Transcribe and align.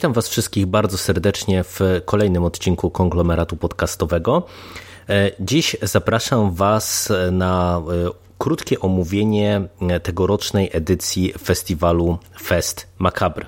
Witam 0.00 0.12
Was 0.12 0.28
wszystkich 0.28 0.66
bardzo 0.66 0.98
serdecznie 0.98 1.64
w 1.64 1.80
kolejnym 2.04 2.44
odcinku 2.44 2.90
konglomeratu 2.90 3.56
podcastowego. 3.56 4.46
E, 5.08 5.30
dziś 5.40 5.76
zapraszam 5.82 6.54
Was 6.54 7.12
na 7.32 7.82
e, 8.06 8.10
krótkie 8.38 8.80
omówienie 8.80 9.68
tegorocznej 10.02 10.70
edycji 10.72 11.32
festiwalu 11.44 12.18
Fest 12.42 12.86
Macabre. 12.98 13.46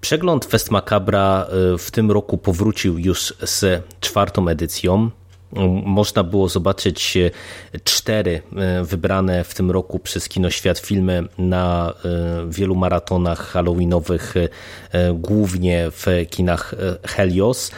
Przegląd 0.00 0.44
Fest 0.44 0.70
Macabra 0.70 1.46
e, 1.74 1.78
w 1.78 1.90
tym 1.90 2.10
roku 2.10 2.38
powrócił 2.38 2.98
już 2.98 3.34
z 3.40 3.84
czwartą 4.00 4.48
edycją. 4.48 5.10
Można 5.84 6.24
było 6.24 6.48
zobaczyć 6.48 7.16
e, 7.16 7.30
cztery 7.84 8.42
e, 8.56 8.84
wybrane 8.84 9.44
w 9.44 9.54
tym 9.54 9.70
roku 9.70 9.98
przez 9.98 10.28
Kinoświat 10.28 10.78
filmy 10.78 11.24
na 11.38 11.94
wielu 12.48 12.74
maratonach 12.76 13.40
halloweenowych, 13.40 14.34
głównie 15.14 15.86
w 15.90 16.06
kinach 16.30 16.74
Helios. 17.04 17.70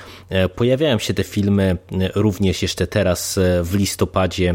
Pojawiają 0.56 0.98
się 0.98 1.14
te 1.14 1.24
filmy 1.24 1.76
również 2.14 2.62
jeszcze 2.62 2.86
teraz 2.86 3.38
w 3.62 3.74
listopadzie 3.74 4.54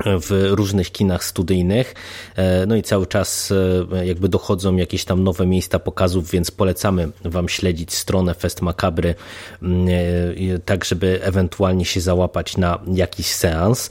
w 0.00 0.48
różnych 0.50 0.92
kinach 0.92 1.24
studyjnych. 1.24 1.94
E, 2.36 2.66
no 2.66 2.76
i 2.76 2.82
cały 2.82 3.06
czas 3.06 3.52
e, 3.92 4.06
jakby 4.06 4.28
dochodzą 4.28 4.76
jakieś 4.76 5.04
tam 5.04 5.24
nowe 5.24 5.46
miejsca 5.46 5.78
pokazów, 5.78 6.30
więc 6.30 6.50
polecamy 6.50 7.08
Wam 7.24 7.48
śledzić 7.48 7.94
stronę 7.94 8.34
Fest 8.34 8.62
Macabry, 8.62 9.14
mm, 9.62 9.88
e, 9.88 10.58
tak 10.58 10.84
żeby 10.84 11.20
ewentualnie 11.22 11.84
się 11.84 12.00
załapać 12.00 12.56
na 12.56 12.78
jakiś 12.94 13.26
seans. 13.26 13.90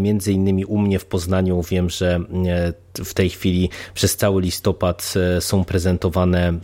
Między 0.00 0.32
innymi 0.32 0.64
u 0.64 0.78
mnie 0.78 0.98
w 0.98 1.06
Poznaniu 1.06 1.62
wiem, 1.62 1.90
że 1.90 2.20
w 3.04 3.14
tej 3.14 3.30
chwili 3.30 3.70
przez 3.94 4.16
cały 4.16 4.42
listopad 4.42 5.14
są 5.40 5.64
prezentowane 5.64 6.58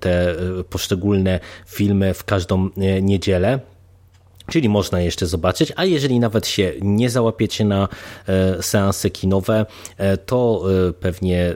te 0.00 0.34
poszczególne 0.70 1.40
filmy 1.66 2.14
w 2.14 2.24
każdą 2.24 2.68
niedzielę. 3.02 3.60
Czyli 4.50 4.68
można 4.68 5.00
jeszcze 5.00 5.26
zobaczyć, 5.26 5.72
a 5.76 5.84
jeżeli 5.84 6.20
nawet 6.20 6.46
się 6.46 6.72
nie 6.82 7.10
załapiecie 7.10 7.64
na 7.64 7.88
e, 8.28 8.62
seanse 8.62 9.10
kinowe, 9.10 9.66
e, 9.96 10.16
to 10.16 10.64
e, 10.88 10.92
pewnie 10.92 11.54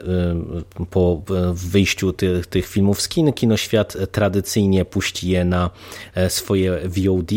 po 0.89 1.21
wyjściu 1.53 2.13
tych, 2.13 2.47
tych 2.47 2.67
filmów 2.67 3.01
z 3.01 3.07
kin, 3.07 3.33
Kinoświat 3.33 3.97
tradycyjnie 4.11 4.85
puści 4.85 5.29
je 5.29 5.45
na 5.45 5.69
swoje 6.29 6.79
VOD, 6.85 7.31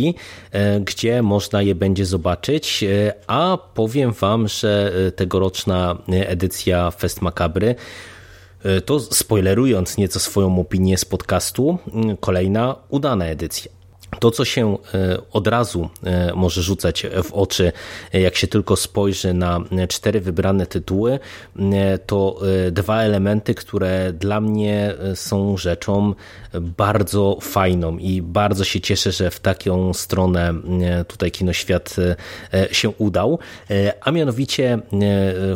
gdzie 0.81 1.23
można 1.23 1.63
je 1.63 1.75
będzie 1.75 2.07
zobaczyć, 2.07 2.85
a 3.27 3.59
powiem 3.75 4.13
Wam, 4.13 4.49
że 4.49 4.93
tegoroczna 5.17 5.99
edycja 6.09 6.91
Fest 6.91 7.23
Macabry 7.23 7.75
to 8.85 9.01
spoilerując 9.01 9.97
nieco 9.97 10.21
swoją 10.21 10.61
opinię 10.61 10.99
z 10.99 11.05
podcastu, 11.05 11.79
kolejna 12.21 12.77
udana 12.89 13.25
edycja. 13.25 13.78
To, 14.21 14.31
co 14.31 14.45
się 14.45 14.79
e, 14.95 15.19
od 15.33 15.47
razu 15.47 15.89
e, 16.05 16.33
może 16.35 16.63
rzucać 16.63 17.07
w 17.25 17.33
oczy, 17.33 17.73
e, 18.15 18.21
jak 18.21 18.37
się 18.37 18.47
tylko 18.47 18.77
spojrzy 18.77 19.35
na 19.35 19.61
cztery 19.89 20.21
wybrane 20.21 20.67
tytuły, 20.67 21.19
to 22.07 22.41
dwa 22.73 23.03
elementy, 23.03 23.55
które 23.55 24.13
dla 24.13 24.41
mnie 24.41 24.95
są 25.15 25.57
rzeczą 25.57 26.15
bardzo 26.55 27.39
fajną 27.41 27.99
i 27.99 28.23
bardzo 28.23 28.65
się 28.65 28.81
cieszę, 28.81 29.13
że 29.13 29.31
w 29.31 29.41
taką 29.41 29.95
stronę 29.95 30.55
tutaj 31.09 31.31
Kinoświat 31.31 31.97
się 32.73 32.89
udał. 32.89 33.39
A 34.01 34.11
mianowicie 34.11 34.79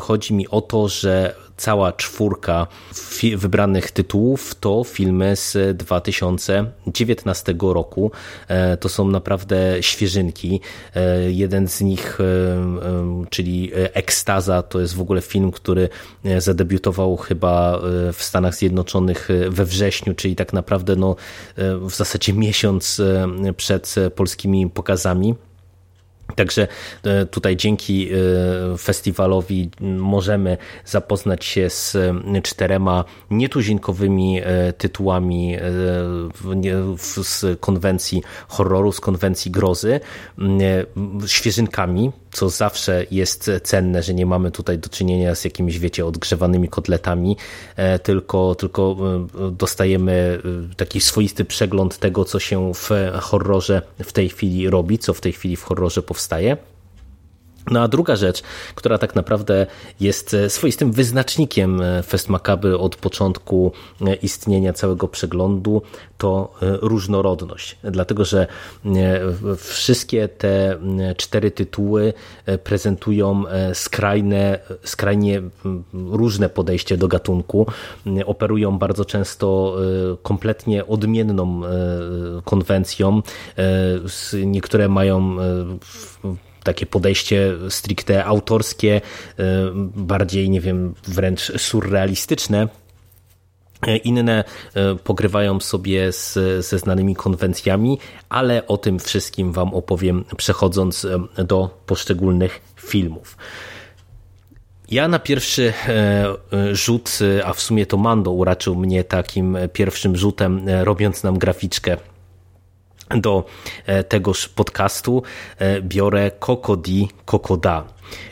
chodzi 0.00 0.34
mi 0.34 0.48
o 0.48 0.60
to, 0.60 0.88
że 0.88 1.34
cała 1.62 1.92
czwórka 1.92 2.66
wybranych 3.36 3.90
tytułów 3.90 4.54
to 4.54 4.84
filmy 4.84 5.36
z 5.36 5.76
2019 5.76 7.54
roku. 7.60 8.10
E, 8.48 8.76
to 8.76 8.88
są 8.88 9.08
naprawdę 9.08 9.76
świeżynki. 9.80 10.60
E, 10.94 11.30
jeden 11.32 11.68
z 11.68 11.80
nich, 11.80 12.18
e, 12.20 12.24
czyli 13.30 13.70
Ekstaza, 13.74 14.62
to 14.62 14.80
jest 14.80 14.94
w 14.94 15.00
ogóle 15.00 15.20
film, 15.20 15.52
który 15.52 15.88
zadebiutował 16.38 17.16
chyba 17.16 17.80
w 18.12 18.22
Stanach 18.22 18.54
Zjednoczonych 18.54 19.28
we 19.48 19.64
wrześniu, 19.64 20.14
czyli 20.14 20.36
tak 20.36 20.52
naprawdę 20.52 20.96
no, 20.96 21.16
w 21.80 21.94
zasadzie 21.94 22.32
miesiąc 22.32 23.00
przed 23.56 23.94
polskimi 24.14 24.70
pokazami. 24.70 25.34
Także 26.36 26.68
e, 27.04 27.26
tutaj 27.26 27.56
dzięki 27.56 28.08
e, 28.12 28.78
festiwalowi 28.78 29.70
możemy 29.80 30.56
zapoznać 30.84 31.44
się 31.44 31.70
z 31.70 31.96
czterema 32.42 33.04
nietuzinkowymi 33.30 34.40
e, 34.40 34.72
tytułami 34.72 35.56
z 36.96 37.60
konwencji 37.60 38.22
horroru, 38.48 38.92
z 38.92 39.00
konwencji 39.00 39.50
grozy, 39.50 40.00
świeżynkami, 41.26 42.12
co 42.32 42.48
zawsze 42.50 43.06
jest 43.10 43.50
cenne, 43.62 44.02
że 44.02 44.14
nie 44.14 44.26
mamy 44.26 44.50
tutaj 44.50 44.78
do 44.78 44.88
czynienia 44.88 45.34
z 45.34 45.44
jakimiś, 45.44 45.78
wiecie, 45.78 46.06
odgrzewanymi 46.06 46.68
kotletami, 46.68 47.36
tylko, 48.02 48.54
tylko 48.54 48.96
dostajemy 49.52 50.42
taki 50.76 51.00
swoisty 51.00 51.44
przegląd 51.44 51.98
tego, 51.98 52.24
co 52.24 52.40
się 52.40 52.72
w 52.74 52.90
horrorze 53.20 53.82
w 54.04 54.12
tej 54.12 54.28
chwili 54.28 54.70
robi, 54.70 54.98
co 54.98 55.14
w 55.14 55.20
tej 55.20 55.32
chwili 55.32 55.56
w 55.56 55.62
horrorze 55.62 56.02
powstaje. 56.02 56.56
No 57.70 57.82
a 57.82 57.88
druga 57.88 58.16
rzecz, 58.16 58.42
która 58.74 58.98
tak 58.98 59.14
naprawdę 59.14 59.66
jest 60.00 60.34
e, 60.34 60.50
swoistym 60.50 60.92
wyznacznikiem 60.92 61.80
e, 61.80 62.02
Fest 62.02 62.28
Macabre 62.28 62.78
od 62.78 62.96
początku 62.96 63.72
e, 64.00 64.14
istnienia 64.14 64.72
całego 64.72 65.08
przeglądu, 65.08 65.82
to 66.18 66.54
różnorodność. 66.60 67.78
Dlatego, 67.84 68.24
że 68.24 68.46
wszystkie 69.56 70.28
te 70.28 70.78
cztery 71.16 71.50
tytuły 71.50 72.12
prezentują 72.64 73.44
skrajne, 73.72 74.58
skrajnie 74.84 75.42
różne 75.94 76.48
podejście 76.48 76.96
do 76.96 77.08
gatunku. 77.08 77.66
Operują 78.26 78.78
bardzo 78.78 79.04
często 79.04 79.76
kompletnie 80.22 80.86
odmienną 80.86 81.60
konwencją. 82.44 83.22
Niektóre 84.44 84.88
mają 84.88 85.36
takie 86.64 86.86
podejście 86.86 87.52
stricte 87.68 88.24
autorskie, 88.24 89.00
e, 89.38 89.42
bardziej, 89.96 90.50
nie 90.50 90.60
wiem, 90.60 90.94
wręcz 91.04 91.40
surrealistyczne. 91.40 92.68
E, 93.86 93.96
inne 93.96 94.44
e, 94.74 94.94
pogrywają 94.94 95.60
sobie 95.60 96.12
z, 96.12 96.34
ze 96.66 96.78
znanymi 96.78 97.16
konwencjami, 97.16 97.98
ale 98.28 98.66
o 98.66 98.76
tym 98.76 98.98
wszystkim 98.98 99.52
Wam 99.52 99.74
opowiem 99.74 100.24
przechodząc 100.36 101.06
do 101.44 101.82
poszczególnych 101.86 102.60
filmów. 102.76 103.36
Ja 104.90 105.08
na 105.08 105.18
pierwszy 105.18 105.72
rzut, 106.72 107.18
a 107.44 107.52
w 107.52 107.60
sumie 107.60 107.86
to 107.86 107.96
Mando 107.96 108.30
uraczył 108.30 108.76
mnie 108.76 109.04
takim 109.04 109.58
pierwszym 109.72 110.16
rzutem, 110.16 110.66
robiąc 110.82 111.22
nam 111.22 111.38
graficzkę 111.38 111.96
do 113.10 113.44
e, 113.86 114.04
tegoż 114.04 114.48
podcastu 114.48 115.22
e, 115.58 115.82
biorę 115.82 116.30
Kokodi 116.30 117.08
Kokoda. 117.24 117.84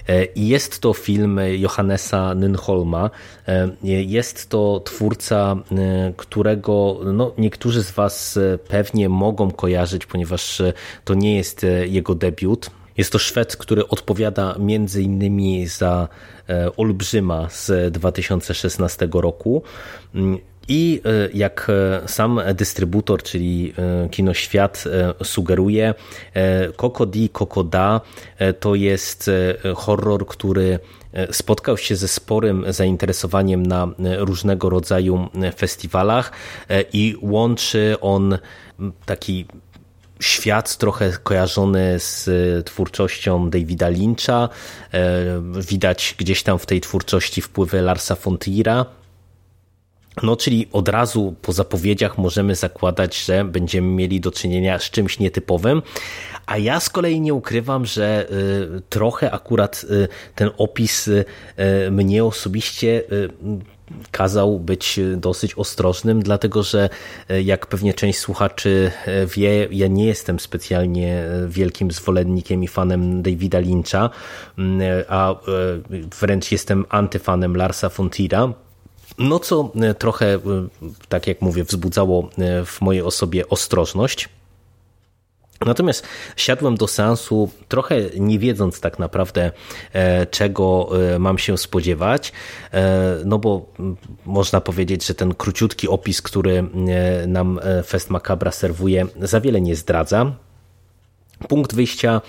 E, 0.09 0.25
I 0.25 0.49
jest 0.49 0.81
to 0.81 0.93
film 0.93 1.41
Johannesa 1.59 2.35
Nynholma. 2.35 3.11
Jest 3.83 4.49
to 4.49 4.81
twórca, 4.85 5.57
którego 6.17 7.01
no, 7.05 7.33
niektórzy 7.39 7.83
z 7.83 7.91
Was 7.91 8.39
pewnie 8.69 9.09
mogą 9.09 9.51
kojarzyć, 9.51 10.07
ponieważ 10.07 10.63
to 11.05 11.15
nie 11.15 11.37
jest 11.37 11.67
jego 11.85 12.15
debiut. 12.15 12.71
Jest 12.97 13.13
to 13.13 13.19
Szwed, 13.19 13.57
który 13.57 13.89
odpowiada 13.89 14.55
między 14.59 15.03
innymi 15.03 15.67
za 15.67 16.09
Olbrzyma 16.77 17.49
z 17.51 17.93
2016 17.93 19.09
roku. 19.13 19.63
I 20.73 21.03
jak 21.35 21.69
sam 22.07 22.41
dystrybutor, 22.55 23.23
czyli 23.23 23.75
Kino 24.11 24.35
Świat 24.35 24.85
sugeruje, 25.25 25.95
Kokodi 26.77 27.29
Kokoda 27.29 28.01
to 28.61 28.75
jest 28.75 29.31
horror, 29.77 30.27
który 30.27 30.79
spotkał 31.33 31.77
się 31.77 31.97
ze 31.97 32.09
sporym 32.09 32.65
zainteresowaniem 32.69 33.67
na 33.67 33.89
różnego 34.19 34.71
rodzaju 34.71 35.29
festiwalach 35.57 36.33
i 36.93 37.17
łączy 37.21 37.97
on 38.01 38.39
taki 39.07 39.47
świat 40.21 40.77
trochę 40.77 41.13
kojarzony 41.23 41.99
z 41.99 42.31
twórczością 42.67 43.51
Davida 43.51 43.89
Lyncha. 43.89 44.49
Widać 45.69 46.15
gdzieś 46.19 46.43
tam 46.43 46.59
w 46.59 46.67
tej 46.67 46.81
twórczości 46.81 47.41
wpływy 47.41 47.83
Larsa 47.83 48.15
Fontira. 48.15 48.87
No, 50.23 50.37
czyli 50.37 50.69
od 50.73 50.89
razu 50.89 51.35
po 51.43 51.53
zapowiedziach 51.53 52.19
możemy 52.19 52.55
zakładać, 52.55 53.25
że 53.25 53.45
będziemy 53.45 53.89
mieli 53.89 54.21
do 54.21 54.31
czynienia 54.31 54.79
z 54.79 54.91
czymś 54.91 55.19
nietypowym, 55.19 55.83
a 56.47 56.59
ja 56.59 56.81
z 56.81 56.89
kolei 56.89 57.21
nie 57.21 57.35
ukrywam, 57.35 57.87
że 57.87 58.27
y, 58.31 58.83
trochę 58.89 59.31
akurat 59.31 59.87
y, 59.91 60.09
ten 60.35 60.51
opis 60.59 61.09
y, 61.09 61.25
mnie 61.91 62.25
osobiście 62.25 63.03
kazał 64.11 64.61
być 64.61 65.01
dosyć 65.17 65.55
ostrożnym, 65.55 66.23
dlatego 66.23 66.63
że 66.63 66.89
jak 67.45 67.67
pewnie 67.67 67.95
część 67.95 68.19
słuchaczy 68.19 68.91
wie, 69.37 69.69
ja 69.71 69.87
nie 69.87 70.07
jestem 70.07 70.41
specjalnie 70.41 71.25
wielkim 71.49 71.91
zwolennikiem 71.91 72.65
i 72.65 72.69
fanem 72.69 73.23
Davida 73.23 73.59
Lyncha, 73.59 74.11
a 75.09 75.35
wręcz 76.21 76.53
jestem 76.53 76.85
antyfanem 76.89 77.57
Larsa 77.57 77.89
Fontira. 77.89 78.53
No 79.19 79.39
co 79.39 79.73
trochę, 79.99 80.39
tak 81.09 81.27
jak 81.27 81.43
mówię, 81.43 81.65
wzbudzało 81.65 82.31
w 82.67 82.81
mojej 82.81 83.03
osobie 83.03 83.49
ostrożność. 83.49 84.29
Natomiast 85.67 86.07
siadłem 86.37 86.77
do 86.77 86.89
seansu 86.89 87.51
trochę 87.69 87.97
nie 88.17 88.39
wiedząc 88.39 88.81
tak 88.81 88.99
naprawdę 88.99 89.53
e, 89.93 90.27
czego 90.27 90.91
e, 91.15 91.19
mam 91.19 91.39
się 91.39 91.59
spodziewać, 91.59 92.33
e, 92.73 93.17
no 93.25 93.39
bo 93.39 93.67
można 94.27 94.61
powiedzieć, 94.61 95.07
że 95.07 95.15
ten 95.15 95.35
króciutki 95.35 95.89
opis, 95.89 96.23
który 96.23 96.65
nam 97.27 97.61
Fest 97.87 98.11
Macabra 98.11 98.53
serwuje 98.53 99.07
za 99.23 99.41
wiele 99.41 99.61
nie 99.61 99.77
zdradza. 99.77 100.33
Punkt 101.49 101.75
wyjścia 101.75 102.21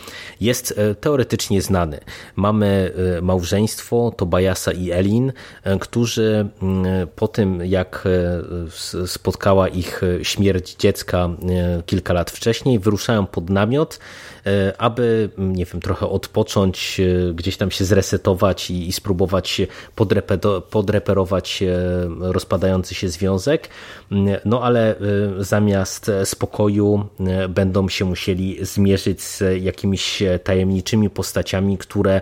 jest 0.41 0.73
e, 0.77 0.95
teoretycznie 0.95 1.61
znany. 1.61 1.99
Mamy 2.35 2.93
e, 3.17 3.21
małżeństwo 3.21 4.13
Tobiasa 4.17 4.71
i 4.71 4.91
Elin, 4.91 5.33
e, 5.63 5.79
którzy 5.79 6.47
mm, 6.61 7.07
po 7.15 7.27
tym, 7.27 7.65
jak 7.65 8.07
spotkała 9.05 9.67
ich 9.67 10.01
śmierć 10.23 10.75
dziecka 10.75 11.29
kilka 11.85 12.13
lat 12.13 12.31
wcześniej, 12.31 12.79
wyruszają 12.79 13.25
pod 13.25 13.49
namiot 13.49 13.99
aby, 14.77 15.29
nie 15.37 15.65
wiem, 15.65 15.81
trochę 15.81 16.09
odpocząć, 16.09 16.99
e, 16.99 17.33
gdzieś 17.33 17.57
tam 17.57 17.71
się 17.71 17.85
zresetować 17.85 18.71
i, 18.71 18.87
i 18.87 18.91
spróbować 18.91 19.61
podreperować 20.69 21.63
e, 21.63 21.67
rozpadający 22.19 22.95
się 22.95 23.09
związek. 23.09 23.69
No 24.45 24.63
ale 24.63 24.95
zamiast 25.39 26.11
spokoju 26.25 27.05
będą 27.49 27.89
się 27.89 28.05
musieli 28.05 28.65
zmierzyć 28.65 29.21
z 29.21 29.63
jakimiś 29.63 30.23
tajemniczymi 30.43 31.09
postaciami, 31.09 31.77
które 31.77 32.21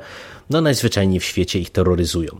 no 0.50 0.62
najzwyczajniej 0.62 1.19
w 1.19 1.24
świecie 1.24 1.60
ich 1.60 1.69
terroryzują. 1.69 2.31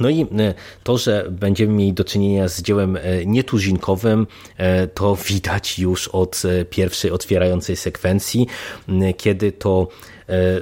No 0.00 0.08
i 0.08 0.22
e, 0.22 0.54
to, 0.84 0.98
że 0.98 1.26
będziemy 1.30 1.72
mieli 1.72 1.92
do 1.92 2.04
czynienia 2.04 2.48
z 2.48 2.62
dziełem 2.62 2.96
e, 2.96 3.26
nietuzinkowym, 3.26 4.26
e, 4.56 4.86
to 4.86 5.16
widać 5.16 5.78
już 5.78 6.08
od 6.08 6.42
pierwszej 6.70 7.10
otwierającej 7.10 7.76
sekwencji, 7.76 8.46
kiedy 9.16 9.52
to 9.52 9.88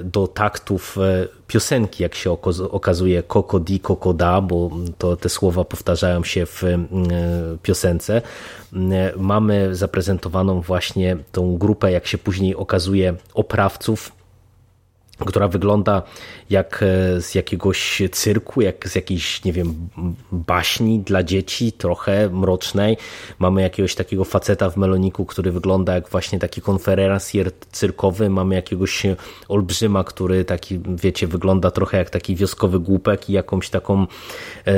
do 0.04 0.28
taktów 0.28 0.96
piosenki, 1.46 2.02
jak 2.02 2.14
się 2.14 2.36
okazuje, 2.70 3.22
Koko 3.22 3.60
di 3.60 3.80
Koko 3.80 4.14
da, 4.14 4.40
bo 4.40 4.70
to 4.98 5.16
te 5.16 5.28
słowa 5.28 5.64
powtarzają 5.64 6.24
się 6.24 6.46
w 6.46 6.62
piosence. 7.62 8.22
Mamy 9.16 9.74
zaprezentowaną 9.74 10.60
właśnie 10.60 11.16
tą 11.32 11.58
grupę, 11.58 11.92
jak 11.92 12.06
się 12.06 12.18
później 12.18 12.56
okazuje, 12.56 13.14
oprawców, 13.34 14.12
która 15.24 15.48
wygląda 15.48 16.02
jak 16.50 16.82
e, 16.82 17.20
z 17.20 17.34
jakiegoś 17.34 18.02
cyrku, 18.12 18.60
jak 18.60 18.88
z 18.88 18.94
jakiejś, 18.94 19.44
nie 19.44 19.52
wiem, 19.52 19.88
baśni 20.32 21.00
dla 21.00 21.22
dzieci, 21.22 21.72
trochę 21.72 22.30
mrocznej. 22.30 22.96
Mamy 23.38 23.62
jakiegoś 23.62 23.94
takiego 23.94 24.24
faceta 24.24 24.70
w 24.70 24.76
meloniku, 24.76 25.24
który 25.24 25.52
wygląda 25.52 25.94
jak 25.94 26.08
właśnie 26.08 26.38
taki 26.38 26.60
konferencjer 26.60 27.52
cyrkowy. 27.72 28.30
Mamy 28.30 28.54
jakiegoś 28.54 29.02
olbrzyma, 29.48 30.04
który 30.04 30.44
taki, 30.44 30.80
wiecie, 30.96 31.26
wygląda 31.26 31.70
trochę 31.70 31.98
jak 31.98 32.10
taki 32.10 32.36
wioskowy 32.36 32.80
głupek 32.80 33.30
i 33.30 33.32
jakąś 33.32 33.70
taką 33.70 34.06
e, 34.66 34.74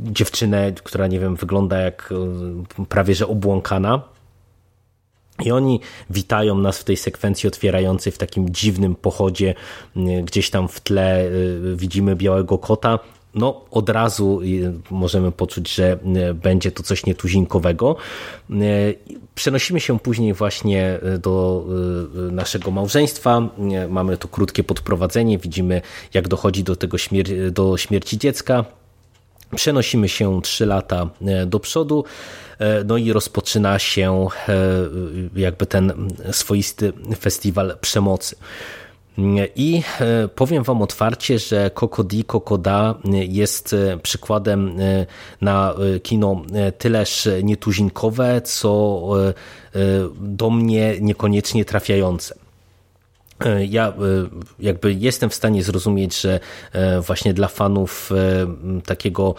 dziewczynę, 0.00 0.72
która, 0.84 1.06
nie 1.06 1.20
wiem, 1.20 1.36
wygląda 1.36 1.78
jak 1.78 2.12
e, 2.78 2.84
prawie 2.84 3.14
że 3.14 3.26
obłąkana. 3.26 4.12
I 5.44 5.52
oni 5.52 5.80
witają 6.10 6.58
nas 6.58 6.78
w 6.78 6.84
tej 6.84 6.96
sekwencji 6.96 7.48
otwierającej 7.48 8.12
w 8.12 8.18
takim 8.18 8.50
dziwnym 8.50 8.94
pochodzie. 8.94 9.54
Gdzieś 10.24 10.50
tam 10.50 10.68
w 10.68 10.80
tle 10.80 11.26
y, 11.26 11.76
widzimy 11.76 12.16
białego 12.16 12.58
kota. 12.58 12.98
No, 13.34 13.64
od 13.70 13.88
razu 13.88 14.40
y, 14.42 14.72
możemy 14.90 15.32
poczuć, 15.32 15.74
że 15.74 15.98
y, 16.30 16.34
będzie 16.34 16.72
to 16.72 16.82
coś 16.82 17.06
nietuzinkowego. 17.06 17.96
Przenosimy 19.34 19.80
się 19.80 19.98
później 19.98 20.34
właśnie 20.34 20.98
do 21.18 21.66
naszego 22.30 22.70
małżeństwa. 22.70 23.48
Mamy 23.88 24.16
tu 24.16 24.28
krótkie 24.28 24.64
podprowadzenie. 24.64 25.38
Widzimy, 25.38 25.82
jak 26.14 26.28
dochodzi 26.28 26.64
do 26.64 26.76
tego 26.76 26.98
śmier 26.98 27.52
do 27.52 27.76
śmierci 27.76 28.18
dziecka. 28.18 28.64
Przenosimy 29.56 30.08
się 30.08 30.42
trzy 30.42 30.66
lata 30.66 31.10
do 31.46 31.60
przodu. 31.60 32.04
E, 32.62 32.84
no 32.84 32.96
i 32.96 33.12
rozpoczyna 33.12 33.78
się 33.78 34.26
e, 34.48 34.54
jakby 35.36 35.66
ten 35.66 36.08
swoisty 36.32 36.92
festiwal 37.20 37.76
przemocy. 37.80 38.36
I 39.56 39.82
e, 40.00 40.28
powiem 40.28 40.62
Wam 40.62 40.82
otwarcie, 40.82 41.38
że 41.38 41.70
Kokodi 41.70 42.24
Kokoda 42.24 42.94
jest 43.28 43.76
przykładem 44.02 44.76
na 45.40 45.74
kino 46.02 46.42
tyleż 46.78 47.28
nietuzinkowe, 47.42 48.40
co 48.40 49.02
do 50.20 50.50
mnie 50.50 50.96
niekoniecznie 51.00 51.64
trafiające. 51.64 52.41
E, 53.46 53.64
ja 53.64 53.88
e, 53.88 53.92
jakby 54.58 54.92
jestem 54.94 55.30
w 55.30 55.34
stanie 55.34 55.62
zrozumieć, 55.62 56.20
że 56.20 56.40
e, 56.72 57.00
właśnie 57.00 57.34
dla 57.34 57.48
fanów 57.48 58.10
takiego 58.86 59.34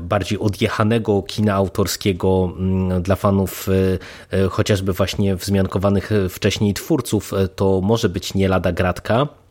bardziej 0.00 0.38
odjechanego 0.38 1.22
kina 1.22 1.54
autorskiego, 1.54 2.52
dla 3.00 3.16
fanów 3.16 3.68
chociażby 4.50 4.92
właśnie 4.92 5.36
wzmiankowanych 5.36 6.10
wcześniej 6.30 6.74
twórców, 6.74 7.32
to 7.56 7.80
może 7.80 8.08
być 8.08 8.34
nie 8.34 8.48
lada 8.48 8.72
gratka. 8.72 9.41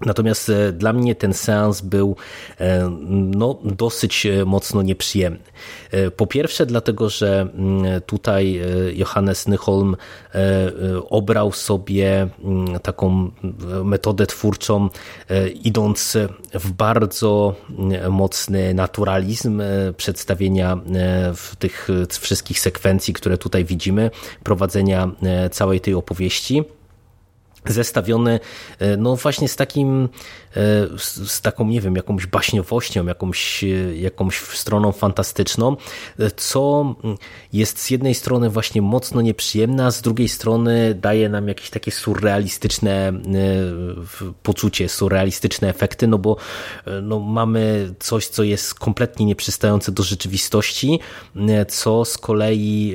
Natomiast 0.00 0.48
e, 0.48 0.72
dla 0.72 0.92
mnie 0.92 1.14
ten 1.14 1.34
seans 1.34 1.80
był 1.80 2.16
e, 2.60 2.90
no, 3.10 3.58
dosyć 3.64 4.26
e, 4.26 4.44
mocno 4.44 4.82
nieprzyjemny. 4.82 5.38
Po 6.16 6.26
pierwsze, 6.26 6.66
dlatego, 6.66 7.08
że 7.08 7.40
mm, 7.40 8.00
tutaj 8.00 8.60
Johannes 8.94 9.48
Nyholm 9.48 9.96
obrał 11.10 11.52
sobie 11.52 12.28
mm, 12.44 12.80
taką 12.80 13.30
metodę 13.84 14.26
twórczą, 14.26 14.88
idąc 15.64 16.16
w 16.54 16.72
bardzo 16.72 17.54
mm, 17.78 18.12
mocny 18.12 18.74
naturalizm 18.74 19.62
przedstawienia 19.96 20.78
tych 21.58 21.88
wszystkich 22.20 22.60
sekwencji, 22.60 23.14
które 23.14 23.38
tutaj 23.38 23.64
widzimy, 23.64 24.10
prowadzenia 24.42 25.10
całej 25.50 25.80
tej 25.80 25.94
opowieści 25.94 26.64
zestawiony 27.68 28.40
e, 28.78 28.96
no 28.96 29.16
właśnie 29.16 29.48
z 29.48 29.56
takim 29.56 30.08
e, 30.56 30.58
z 30.98 31.40
taką, 31.40 31.68
nie 31.68 31.80
wiem, 31.80 31.96
jakąś 31.96 32.26
baśniowością, 32.26 33.06
jakąś, 33.06 33.64
e, 33.64 33.96
jakąś 33.96 34.38
stroną 34.38 34.92
fantastyczną, 34.92 35.76
co 36.36 36.94
jest 37.52 37.78
z 37.78 37.90
jednej 37.90 38.14
strony 38.14 38.50
właśnie 38.50 38.82
mocno 38.82 39.20
nieprzyjemne, 39.20 39.86
a 39.86 39.90
z 39.90 40.02
drugiej 40.02 40.28
strony 40.28 40.94
daje 40.94 41.28
nam 41.28 41.48
jakieś 41.48 41.70
takie 41.70 41.90
surrealistyczne 41.90 43.12
poczucie, 44.42 44.88
surrealistyczne 44.88 45.68
efekty, 45.68 46.06
no 46.06 46.18
bo 46.18 46.36
no, 47.02 47.20
mamy 47.20 47.94
coś, 47.98 48.26
co 48.26 48.42
jest 48.42 48.74
kompletnie 48.74 49.26
nieprzystające 49.26 49.92
do 49.92 50.02
rzeczywistości, 50.02 51.00
co 51.68 52.04
z 52.04 52.18
kolei 52.18 52.94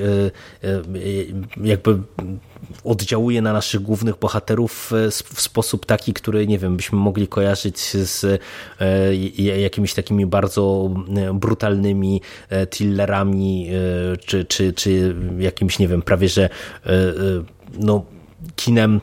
jakby 1.63 1.99
oddziałuje 2.83 3.41
na 3.41 3.53
naszych 3.53 3.81
głównych 3.81 4.17
bohaterów 4.17 4.91
w 5.23 5.41
sposób 5.41 5.85
taki, 5.85 6.13
który 6.13 6.47
nie 6.47 6.59
wiem, 6.59 6.77
byśmy 6.77 6.97
mogli 6.97 7.27
kojarzyć 7.27 7.79
z 7.93 8.41
jakimiś 9.37 9.93
takimi 9.93 10.25
bardzo 10.25 10.91
brutalnymi 11.33 12.21
thrillerami, 12.69 13.69
czy, 14.25 14.45
czy, 14.45 14.73
czy 14.73 15.15
jakimś, 15.39 15.79
nie 15.79 15.87
wiem, 15.87 16.01
prawie 16.01 16.29
że 16.29 16.49
no, 17.79 18.05
kinem 18.55 19.01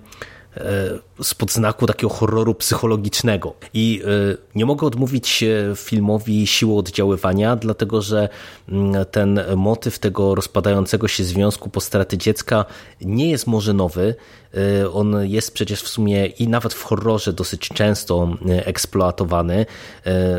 spod 1.22 1.52
znaku 1.52 1.86
takiego 1.86 2.08
horroru 2.08 2.54
psychologicznego. 2.54 3.54
I 3.74 4.02
e, 4.04 4.36
nie 4.54 4.66
mogę 4.66 4.86
odmówić 4.86 5.44
filmowi 5.76 6.46
siły 6.46 6.76
oddziaływania, 6.78 7.56
dlatego 7.56 8.02
że 8.02 8.28
mm, 8.68 9.06
ten 9.10 9.40
motyw 9.56 9.98
tego 9.98 10.34
rozpadającego 10.34 11.08
się 11.08 11.24
związku 11.24 11.70
po 11.70 11.80
straty 11.80 12.18
dziecka 12.18 12.64
nie 13.00 13.30
jest 13.30 13.46
może 13.46 13.72
nowy. 13.72 14.14
E, 14.54 14.90
on 14.90 15.16
jest 15.26 15.54
przecież 15.54 15.82
w 15.82 15.88
sumie 15.88 16.26
i 16.26 16.48
nawet 16.48 16.74
w 16.74 16.82
horrorze 16.82 17.32
dosyć 17.32 17.68
często 17.68 18.36
e, 18.48 18.66
eksploatowany. 18.66 19.66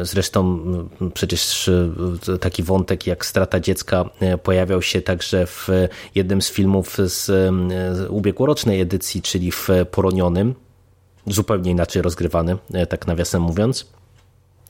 Zresztą 0.01 0.41
mm, 0.41 1.11
przecież 1.13 1.69
taki 2.41 2.63
wątek 2.63 3.07
jak 3.07 3.25
strata 3.25 3.59
dziecka 3.59 4.09
pojawiał 4.43 4.81
się 4.81 5.01
także 5.01 5.47
w 5.47 5.67
jednym 6.15 6.41
z 6.41 6.49
filmów 6.49 6.97
z 6.97 7.31
ubiegłorocznej 8.09 8.81
edycji, 8.81 9.21
czyli 9.21 9.51
w 9.51 9.69
Poronionym 9.91 10.55
zupełnie 11.27 11.71
inaczej 11.71 12.01
rozgrywany, 12.01 12.57
tak 12.89 13.07
nawiasem 13.07 13.41
mówiąc. 13.41 13.98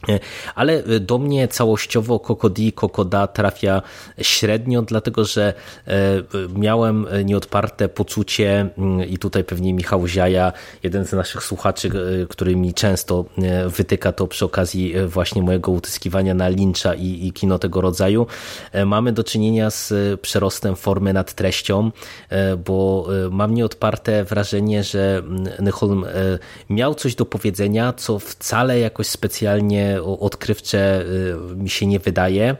E, 0.07 0.19
ale 0.55 0.73
e, 0.73 0.99
do 0.99 1.17
mnie 1.17 1.47
całościowo 1.47 2.19
Kokodi 2.19 2.73
Kokoda 2.73 3.27
trafia 3.27 3.81
średnio, 4.21 4.81
dlatego 4.81 5.25
że 5.25 5.53
e, 5.87 5.93
miałem 6.55 7.07
nieodparte 7.25 7.89
poczucie 7.89 8.69
mm, 8.77 9.09
i 9.09 9.17
tutaj 9.17 9.43
pewnie 9.43 9.73
Michał 9.73 10.07
Ziaja, 10.07 10.53
jeden 10.83 11.05
z 11.05 11.13
naszych 11.13 11.43
słuchaczy, 11.43 11.91
który 12.29 12.55
mi 12.55 12.73
często 12.73 13.25
wytyka 13.67 14.11
to 14.11 14.27
przy 14.27 14.45
okazji 14.45 14.93
właśnie 15.07 15.41
mojego 15.41 15.71
utyskiwania 15.71 16.33
na 16.33 16.47
Lyncha 16.47 16.93
i, 16.93 17.27
i 17.27 17.33
kino 17.33 17.59
tego 17.59 17.81
rodzaju. 17.81 18.27
Mamy 18.85 19.11
do 19.11 19.23
czynienia 19.23 19.69
z 19.69 19.93
przerostem 20.21 20.75
formy 20.75 21.13
nad 21.13 21.33
treścią, 21.33 21.91
bo 22.65 23.07
mam 23.31 23.53
nieodparte 23.53 24.23
wrażenie, 24.23 24.83
że 24.83 25.17
mm, 25.17 25.49
Nyholm 25.59 26.05
miał 26.69 26.95
coś 26.95 27.15
do 27.15 27.25
powiedzenia, 27.25 27.93
co 27.93 28.19
wcale 28.19 28.79
jakoś 28.79 29.07
specjalnie 29.07 29.88
odkrywcze 30.19 31.01
y, 31.51 31.55
mi 31.55 31.69
się 31.69 31.85
nie 31.87 31.99
wydaje 31.99 32.55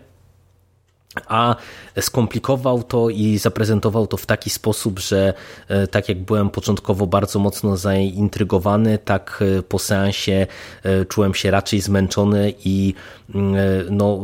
a 1.27 1.55
skomplikował 2.01 2.83
to 2.83 3.09
i 3.09 3.37
zaprezentował 3.37 4.07
to 4.07 4.17
w 4.17 4.25
taki 4.25 4.49
sposób, 4.49 4.99
że 4.99 5.33
e, 5.67 5.87
tak 5.87 6.09
jak 6.09 6.17
byłem 6.17 6.49
początkowo 6.49 7.07
bardzo 7.07 7.39
mocno 7.39 7.77
zaintrygowany, 7.77 8.97
tak 8.97 9.43
e, 9.57 9.63
po 9.63 9.79
seansie 9.79 10.47
e, 10.83 11.05
czułem 11.05 11.33
się 11.33 11.51
raczej 11.51 11.81
zmęczony 11.81 12.53
i 12.65 12.93
mm, 13.35 13.55
no, 13.89 14.19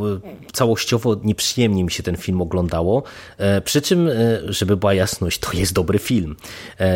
całościowo 0.52 1.16
nieprzyjemnie 1.24 1.84
mi 1.84 1.90
się 1.90 2.02
ten 2.02 2.16
film 2.16 2.40
oglądało. 2.40 3.02
Przy 3.64 3.82
czym, 3.82 4.08
żeby 4.48 4.76
była 4.76 4.94
jasność, 4.94 5.38
to 5.38 5.52
jest 5.52 5.72
dobry 5.72 5.98
film. 5.98 6.36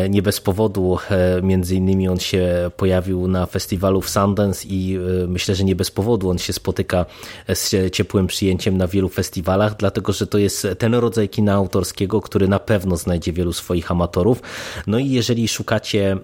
Nie 0.09 0.21
bez 0.21 0.39
powodu 0.39 0.97
między 1.43 1.75
innymi 1.75 2.07
on 2.07 2.19
się 2.19 2.71
pojawił 2.77 3.27
na 3.27 3.45
festiwalu 3.45 4.01
w 4.01 4.09
Sundance 4.09 4.67
i 4.67 4.99
myślę, 5.27 5.55
że 5.55 5.63
nie 5.63 5.75
bez 5.75 5.91
powodu 5.91 6.29
on 6.29 6.37
się 6.37 6.53
spotyka 6.53 7.05
z 7.53 7.93
ciepłym 7.93 8.27
przyjęciem 8.27 8.77
na 8.77 8.87
wielu 8.87 9.09
festiwalach, 9.09 9.77
dlatego 9.91 10.13
że 10.13 10.27
to 10.27 10.37
jest 10.37 10.67
ten 10.77 10.95
rodzaj 10.95 11.29
kina 11.29 11.53
autorskiego, 11.53 12.21
który 12.21 12.47
na 12.47 12.59
pewno 12.59 12.97
znajdzie 12.97 13.33
wielu 13.33 13.53
swoich 13.53 13.91
amatorów. 13.91 14.41
No 14.87 14.99
i 14.99 15.09
jeżeli 15.09 15.47
szukacie 15.47 16.17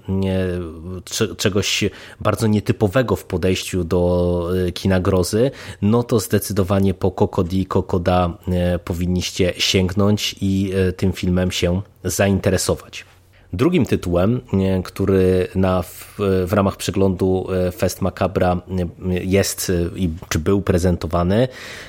czegoś 1.38 1.84
bardzo 2.20 2.48
nietypowego 2.48 3.16
w 3.16 3.26
podejściu 3.26 3.84
do 3.84 4.50
e, 4.68 4.72
kina 4.72 5.00
grozy, 5.00 5.52
no 5.82 6.04
to 6.04 6.20
zdecydowanie 6.20 6.94
po 6.94 7.12
Kokodi 7.12 7.66
Kokoda 7.66 8.38
e, 8.48 8.80
powinniście 8.80 9.54
sięgnąć 9.58 10.36
i 10.42 10.72
e, 10.76 10.94
tym 10.94 11.14
filmem 11.14 11.52
się 11.52 11.82
zainteresować. 12.04 13.06
Drugim 13.54 13.86
tytułem, 13.86 14.42
który 14.84 15.48
na, 15.56 15.82
w, 15.82 16.16
w, 16.46 16.54
ramach 16.54 16.78
przeglądu 16.78 17.48
e, 17.68 17.72
Fest 17.72 18.02
Macabra 18.02 18.62
jest 19.08 19.72
i 19.96 20.10
czy 20.30 20.40
był 20.40 20.62
prezentowany, 20.62 21.48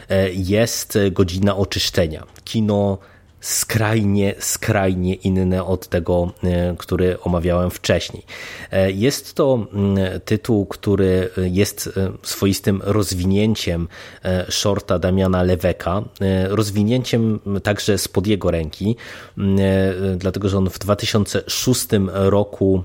e, 0.08 0.32
jest 0.32 0.98
Godzina 1.12 1.56
Oczyszczenia. 1.56 2.26
Kino 2.44 2.98
skrajnie, 3.40 4.34
skrajnie 4.38 5.14
inne 5.14 5.64
od 5.64 5.88
tego, 5.88 6.32
e, 6.44 6.74
który 6.78 7.20
omawiałem 7.20 7.70
wcześniej. 7.70 8.22
E, 8.70 8.90
jest 8.92 9.34
to 9.34 9.66
tytuł, 10.24 10.66
który 10.66 11.30
jest 11.36 11.90
e, 11.96 12.12
swoistym 12.22 12.82
rozwinięciem 12.84 13.88
shorta 14.48 14.98
Damiana 14.98 15.42
Leweka, 15.42 16.02
rozwinięciem 16.48 17.40
także 17.62 17.98
spod 17.98 18.26
jego 18.26 18.50
ręki, 18.50 18.96
dlatego 20.16 20.48
że 20.48 20.58
on 20.58 20.70
w 20.70 20.78
2006 20.78 21.86
roku 22.06 22.84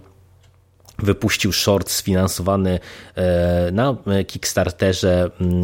wypuścił 1.00 1.51
short 1.51 1.89
sfinansowany 1.89 2.79
e, 3.15 3.71
na 3.71 3.97
Kickstarterze 4.27 5.31
mm, 5.41 5.63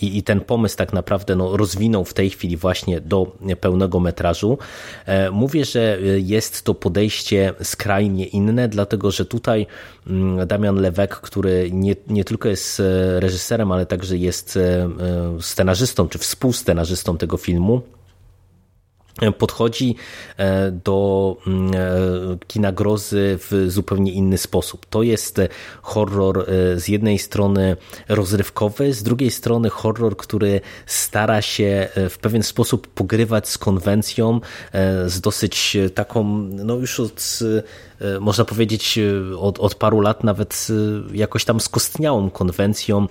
i 0.00 0.22
ten 0.22 0.40
pomysł 0.40 0.76
tak 0.76 0.92
naprawdę 0.92 1.36
no, 1.36 1.56
rozwinął 1.56 2.04
w 2.04 2.14
tej 2.14 2.30
chwili 2.30 2.56
właśnie 2.56 3.00
do 3.00 3.36
pełnego 3.60 4.00
metrażu. 4.00 4.58
E, 5.06 5.30
mówię, 5.30 5.64
że 5.64 5.98
jest 6.16 6.62
to 6.62 6.74
podejście 6.74 7.54
skrajnie 7.62 8.26
inne, 8.26 8.68
dlatego 8.68 9.10
że 9.10 9.24
tutaj 9.24 9.66
mm, 10.06 10.46
Damian 10.46 10.76
Lewek, 10.76 11.16
który 11.16 11.70
nie, 11.72 11.96
nie 12.06 12.24
tylko 12.24 12.48
jest 12.48 12.80
e, 12.80 13.20
reżyserem, 13.20 13.72
ale 13.72 13.86
także 13.86 14.16
jest 14.16 14.58
scenarzystą 15.40 16.08
czy 16.08 16.18
współscenarzystą 16.18 17.18
tego 17.18 17.36
filmu, 17.36 17.82
podchodzi 19.38 19.96
e, 20.36 20.70
do 20.70 21.36
mm, 21.46 21.70
e, 21.74 21.78
kina 22.46 22.72
grozy 22.72 23.38
w 23.40 23.64
zupełnie 23.68 24.12
inny 24.12 24.38
sposób. 24.38 24.86
To 24.86 25.02
jest 25.02 25.40
horror 25.82 26.38
e, 26.38 26.80
z 26.80 26.88
jednej 26.88 27.18
strony 27.18 27.76
rozrywkowy, 28.08 28.92
z 28.92 29.02
drugiej 29.02 29.30
strony 29.30 29.70
horror, 29.70 30.16
który 30.16 30.60
stara 30.86 31.42
się 31.42 31.88
w 32.10 32.18
pewien 32.18 32.42
sposób 32.42 32.86
pogrywać 32.86 33.48
z 33.48 33.58
konwencją, 33.58 34.40
z 35.06 35.20
dosyć 35.20 35.76
taką, 35.94 36.24
no 36.48 36.74
już 36.74 37.00
od 37.00 37.38
można 38.20 38.44
powiedzieć, 38.44 38.98
od, 39.38 39.58
od 39.58 39.74
paru 39.74 40.00
lat 40.00 40.24
nawet 40.24 40.68
jakoś 41.12 41.44
tam 41.44 41.60
skostniałą 41.60 42.30
konwencją 42.30 43.06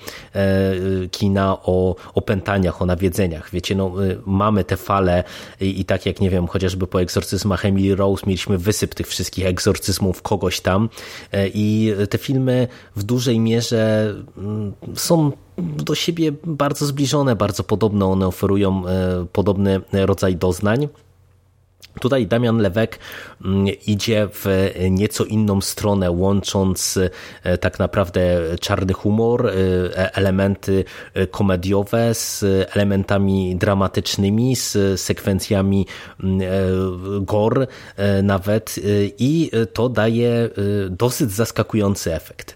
kina 1.12 1.58
o 1.64 1.96
opętaniach, 2.14 2.82
o 2.82 2.86
nawiedzeniach. 2.86 3.50
Wiecie, 3.52 3.76
no, 3.76 3.92
mamy 4.26 4.64
te 4.64 4.78
fale 4.78 5.24
i, 5.62 5.82
i 5.82 5.86
tak 5.86 5.97
jak, 6.06 6.22
nie 6.22 6.30
wiem, 6.30 6.48
chociażby 6.48 6.88
po 6.88 7.02
egzorcyzmach 7.02 7.66
Emily 7.66 7.96
Rose 7.96 8.24
mieliśmy 8.28 8.58
wysyp 8.58 8.96
tych 8.96 9.08
wszystkich 9.08 9.46
egzorcyzmów 9.46 10.22
kogoś 10.22 10.62
tam 10.62 10.90
i 11.54 11.94
te 12.10 12.18
filmy 12.18 12.68
w 12.96 13.04
dużej 13.04 13.40
mierze 13.40 14.14
mm, 14.38 14.74
są 14.96 15.32
do 15.58 15.96
siebie 15.96 16.32
bardzo 16.44 16.86
zbliżone, 16.86 17.36
bardzo 17.36 17.64
podobne, 17.64 18.06
one 18.06 18.28
oferują 18.28 18.84
podobny 19.34 19.82
rodzaj 19.94 20.36
doznań. 20.36 20.88
Tutaj 22.00 22.28
Damian 22.28 22.58
Lewek 22.58 23.00
mm, 23.46 23.68
idzie 23.88 24.28
w 24.34 24.72
nieco 24.92 25.26
inną 25.26 25.62
stronę, 25.62 26.12
łącząc 26.12 27.00
e, 27.44 27.58
tak 27.58 27.80
naprawdę 27.80 28.22
czarny 28.62 28.94
humor, 28.94 29.48
e, 29.48 30.16
elementy 30.16 30.86
e, 31.14 31.28
komediowe 31.28 32.14
z 32.14 32.46
elementami 32.76 33.56
dramatycznymi, 33.56 34.56
z 34.56 35.02
sekwencjami 35.02 35.86
mm, 36.24 36.40
gore 37.22 37.68
nawet 38.24 38.76
i 39.20 39.52
to 39.74 39.90
daje 39.90 40.50
dosyć 40.90 41.32
zaskakujący 41.32 42.16
efekt. 42.16 42.56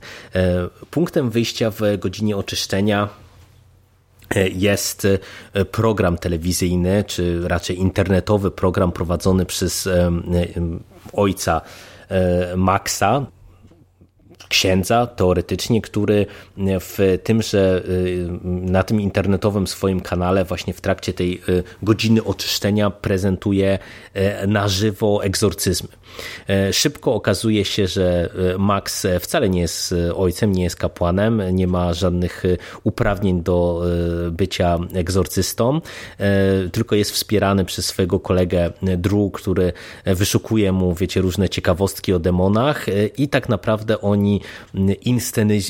Punktem 0.92 1.30
wyjścia 1.30 1.72
w 1.72 1.82
godzinie 2.00 2.38
oczyszczenia 2.38 3.21
jest 4.54 5.08
e, 5.54 5.66
program 5.66 6.18
telewizyjny, 6.18 7.04
czy 7.08 7.48
raczej 7.48 7.80
internetowy 7.80 8.52
program 8.52 8.92
prowadzony 8.92 9.46
przez 9.46 9.88
e, 9.88 10.12
ojca 11.14 11.62
e, 12.10 12.56
Maxa. 12.58 13.26
Księdza 14.50 15.08
teoretycznie, 15.08 15.82
który 15.82 16.26
w 16.58 17.20
tymże 17.24 17.84
na 18.44 18.84
tym 18.84 19.02
internetowym 19.02 19.68
swoim 19.68 20.02
kanale 20.02 20.46
właśnie 20.46 20.74
w 20.74 20.82
trakcie 20.82 21.14
tej 21.14 21.42
godziny 21.84 22.24
oczyszczenia 22.24 22.90
prezentuje 22.90 23.80
na 24.48 24.68
żywo 24.68 25.24
egzorcyzmy. 25.24 25.90
Szybko 26.72 27.14
okazuje 27.14 27.66
się, 27.66 27.88
że 27.88 28.30
Max 28.60 29.08
wcale 29.20 29.50
nie 29.50 29.62
jest 29.62 29.96
ojcem, 30.16 30.52
nie 30.52 30.64
jest 30.64 30.76
kapłanem, 30.76 31.42
nie 31.52 31.68
ma 31.68 31.94
żadnych 31.94 32.44
uprawnień 32.84 33.44
do 33.44 33.84
bycia 34.32 34.80
egzorcystą, 34.94 35.82
tylko 36.72 36.96
jest 36.96 37.12
wspierany 37.12 37.66
przez 37.66 37.86
swojego 37.86 38.20
kolegę 38.20 38.72
Drew, 38.82 39.32
który 39.34 39.74
wyszukuje 40.06 40.72
mu, 40.72 40.96
wiecie, 40.96 41.22
różne 41.22 41.50
ciekawostki 41.50 42.14
o 42.14 42.20
demonach 42.20 42.86
i 43.18 43.30
tak 43.30 43.50
naprawdę 43.50 44.02
oni 44.02 44.31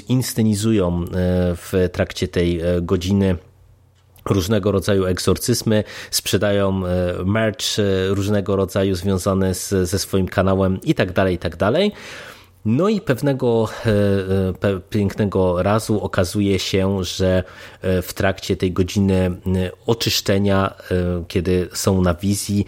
inscenizują 0.10 1.06
w 1.56 1.89
trakcie 1.91 2.27
tej 2.27 2.62
godziny 2.82 3.36
różnego 4.25 4.72
rodzaju 4.72 5.06
egzorcyzmy, 5.06 5.84
sprzedają 6.12 6.82
merch 7.25 7.65
różnego 8.08 8.56
rodzaju 8.56 8.96
związane 8.96 9.56
z, 9.56 9.89
ze 9.89 10.00
swoim 10.00 10.27
kanałem 10.27 10.80
i 10.84 10.96
tak 10.96 11.12
dalej, 11.12 11.36
i 11.36 11.38
tak 11.38 11.56
dalej. 11.56 11.91
No 12.65 12.89
i 12.89 13.01
pewnego 13.01 13.68
e, 14.63 14.80
pięknego 14.89 15.63
razu 15.63 16.01
okazuje 16.01 16.60
się, 16.60 17.03
że 17.03 17.44
e, 17.82 18.01
w 18.01 18.13
trakcie 18.13 18.58
tej 18.58 18.72
godziny 18.72 19.15
e, 19.15 19.32
oczyszczenia, 19.86 20.74
kiedy 21.27 21.70
są 21.74 22.01
na 22.01 22.13
wizji, 22.13 22.65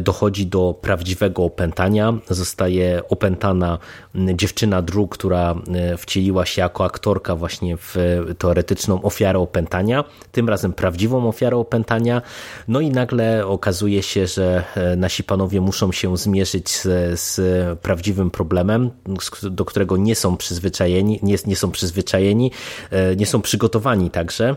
dochodzi 0.00 0.46
do 0.46 0.74
prawdziwego 0.80 1.44
opętania. 1.44 2.14
Zostaje 2.30 3.08
opętana 3.08 3.78
dziewczyna 4.14 4.82
Drew, 4.82 5.08
która 5.10 5.54
wcieliła 5.98 6.46
się 6.46 6.62
jako 6.62 6.84
aktorka 6.84 7.36
właśnie 7.36 7.76
w 7.76 7.96
teoretyczną 8.38 9.02
ofiarę 9.02 9.38
opętania, 9.38 10.04
tym 10.32 10.48
razem 10.48 10.72
prawdziwą 10.72 11.28
ofiarę 11.28 11.56
opętania. 11.56 12.22
No 12.68 12.80
i 12.80 12.90
nagle 12.90 13.46
okazuje 13.46 14.02
się, 14.02 14.26
że 14.26 14.64
nasi 14.96 15.24
panowie 15.24 15.60
muszą 15.60 15.92
się 15.92 16.16
zmierzyć 16.16 16.70
z, 16.70 16.82
z 17.20 17.40
prawdziwym 17.78 18.30
problemem, 18.30 18.90
z 19.20 19.30
do 19.42 19.64
którego 19.64 19.96
nie 19.96 20.14
są 20.14 20.36
przyzwyczajeni, 20.36 21.20
nie, 21.22 21.36
nie 21.46 21.56
są 21.56 21.70
przyzwyczajeni, 21.70 22.50
e, 22.90 23.16
nie 23.16 23.26
są 23.26 23.42
przygotowani 23.42 24.10
także. 24.10 24.56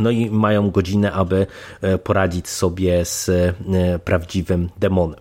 No 0.00 0.10
i 0.10 0.30
mają 0.30 0.70
godzinę, 0.70 1.12
aby 1.12 1.46
e, 1.80 1.98
poradzić 1.98 2.48
sobie 2.48 3.04
z 3.04 3.28
e, 3.28 3.98
prawdziwym 3.98 4.68
demonem. 4.78 5.20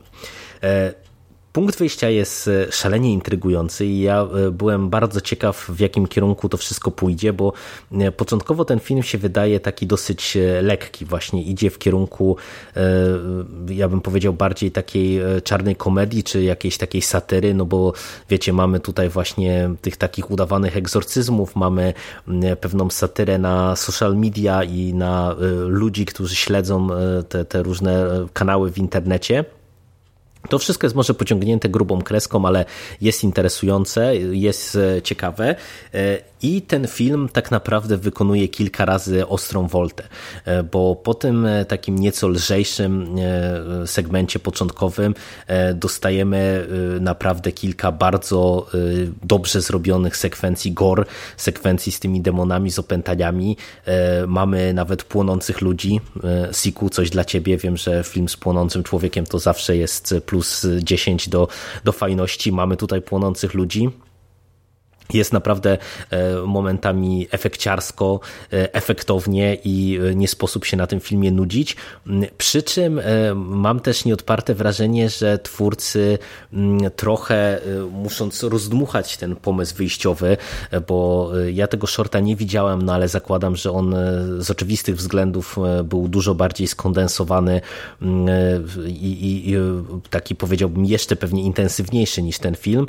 Punkt 1.53 1.79
wyjścia 1.79 2.09
jest 2.09 2.47
e, 2.47 2.71
szalenie 2.71 3.13
intrygujący 3.13 3.85
i 3.85 4.01
ja 4.01 4.21
e, 4.21 4.51
byłem 4.51 4.89
bardzo 4.89 5.21
ciekaw, 5.21 5.65
w 5.69 5.79
jakim 5.79 6.07
kierunku 6.07 6.49
to 6.49 6.57
wszystko 6.57 6.91
pójdzie, 6.91 7.33
bo 7.33 7.53
e, 7.91 8.11
początkowo 8.11 8.65
ten 8.65 8.79
film 8.79 9.03
się 9.03 9.17
wydaje 9.17 9.59
taki 9.59 9.87
dosyć 9.87 10.37
lekki, 10.61 11.05
właśnie 11.05 11.43
idzie 11.43 11.69
w 11.69 11.79
kierunku, 11.79 12.37
ja 13.69 13.87
bym 13.87 14.01
powiedział, 14.01 14.33
bardziej 14.33 14.71
takiej 14.71 15.21
czarnej 15.43 15.75
komedii, 15.75 16.23
czy 16.23 16.43
jakiejś 16.43 16.77
takiej 16.77 17.01
satyry, 17.01 17.53
no 17.53 17.65
bo 17.65 17.93
wiecie, 18.29 18.53
mamy 18.53 18.79
tutaj 18.79 19.09
właśnie 19.09 19.69
tych 19.81 19.97
takich 19.97 20.31
udawanych 20.31 20.77
egzorcyzmów, 20.77 21.55
mamy 21.55 21.93
pewną 22.61 22.89
satyrę 22.89 23.37
na 23.37 23.75
social 23.75 24.17
media 24.17 24.63
i 24.63 24.93
na 24.93 25.35
ludzi, 25.67 26.05
którzy 26.05 26.35
śledzą 26.35 26.87
te, 27.29 27.45
te 27.45 27.63
różne 27.63 28.07
kanały 28.33 28.71
w 28.71 28.77
internecie. 28.77 29.45
To 30.49 30.59
wszystko 30.59 30.85
jest 30.85 30.95
może 30.95 31.13
pociągnięte 31.13 31.69
grubą 31.69 32.01
kreską, 32.01 32.45
ale 32.45 32.65
jest 33.01 33.23
interesujące, 33.23 34.15
jest 34.17 34.75
e, 34.75 35.01
ciekawe. 35.01 35.55
E, 35.93 36.28
i 36.41 36.61
ten 36.61 36.87
film 36.87 37.29
tak 37.33 37.51
naprawdę 37.51 37.97
wykonuje 37.97 38.47
kilka 38.47 38.85
razy 38.85 39.27
ostrą 39.27 39.67
woltę, 39.67 40.03
e, 40.45 40.63
bo 40.63 40.95
po 40.95 41.13
tym 41.13 41.47
takim 41.67 41.99
nieco 41.99 42.27
lżejszym 42.27 43.15
segmencie 43.85 44.39
początkowym 44.39 45.13
dostajemy 45.75 46.67
naprawdę 47.01 47.51
kilka 47.51 47.91
bardzo 47.91 48.67
dobrze 49.23 49.61
zrobionych 49.61 50.17
sekwencji 50.17 50.71
gore, 50.71 51.05
sekwencji 51.37 51.91
z 51.91 51.99
tymi 51.99 52.21
demonami, 52.21 52.71
z 52.71 52.79
opętaniami. 52.79 53.57
Mamy 54.27 54.73
nawet 54.73 55.03
płonących 55.03 55.61
ludzi. 55.61 56.01
Siku, 56.51 56.89
coś 56.89 57.09
dla 57.09 57.25
ciebie. 57.25 57.57
Wiem, 57.57 57.77
że 57.77 58.03
film 58.03 58.29
z 58.29 58.37
płonącym 58.37 58.83
człowiekiem 58.83 59.25
to 59.25 59.39
zawsze 59.39 59.77
jest 59.77 60.15
plus 60.25 60.67
10 60.83 61.29
do, 61.29 61.47
do 61.83 61.91
fajności. 61.91 62.51
Mamy 62.51 62.77
tutaj 62.77 63.01
płonących 63.01 63.53
ludzi 63.53 63.89
jest 65.13 65.33
naprawdę 65.33 65.77
e, 66.09 66.41
momentami 66.45 67.27
efekciarsko, 67.31 68.19
e, 68.53 68.73
efektownie 68.73 69.57
i 69.63 69.99
e, 70.11 70.15
nie 70.15 70.27
sposób 70.27 70.65
się 70.65 70.77
na 70.77 70.87
tym 70.87 70.99
filmie 70.99 71.31
nudzić. 71.31 71.75
Mm, 72.07 72.29
przy 72.37 72.63
czym 72.63 73.01
mam 73.35 73.79
też 73.79 74.05
nieodparte 74.05 74.55
wrażenie, 74.55 75.09
że 75.09 75.37
twórcy 75.37 76.17
mm, 76.53 76.91
trochę 76.95 77.59
musząc 77.91 78.43
rozdmuchać 78.43 79.17
ten 79.17 79.35
pomysł 79.35 79.75
wyjściowy, 79.75 80.37
bo 80.87 81.31
ja 81.53 81.67
tego 81.67 81.87
shorta 81.87 82.19
nie 82.19 82.35
widziałem, 82.35 82.81
no 82.81 82.93
ale 82.93 83.07
zakładam, 83.07 83.55
że 83.55 83.71
on 83.71 83.95
z 84.39 84.51
oczywistych 84.51 84.95
względów 84.95 85.57
był 85.83 86.07
dużo 86.07 86.35
bardziej 86.35 86.67
skondensowany 86.67 87.61
mm, 88.01 88.27
i, 88.87 89.49
i 89.49 89.55
taki 90.09 90.35
powiedziałbym 90.35 90.85
jeszcze 90.85 91.15
pewnie 91.15 91.43
intensywniejszy 91.43 92.21
niż 92.21 92.39
ten 92.39 92.55
film. 92.55 92.85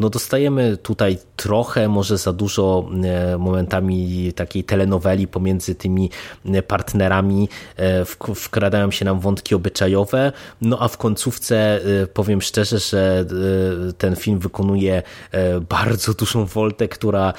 No 0.00 0.10
dostajemy 0.10 0.76
tutaj 0.76 1.18
trochę 1.40 1.88
może 1.88 2.18
za 2.18 2.32
dużo 2.32 2.88
e, 3.04 3.38
momentami 3.38 4.32
takiej 4.32 4.64
telenoweli 4.64 5.26
pomiędzy 5.26 5.74
tymi 5.74 6.10
e, 6.44 6.62
partnerami, 6.62 7.48
e, 7.76 8.04
wkradają 8.34 8.90
się 8.90 9.04
nam 9.04 9.20
wątki 9.20 9.54
obyczajowe, 9.54 10.32
no 10.60 10.78
a 10.80 10.88
w 10.88 10.96
końcówce 10.96 11.80
powiem 12.14 12.42
szczerze, 12.42 12.78
że 12.78 13.24
ten 13.98 14.16
film 14.16 14.38
wykonuje 14.38 15.02
bardzo 15.68 16.14
dużą 16.14 16.46
woltę, 16.46 16.88
która 16.88 17.32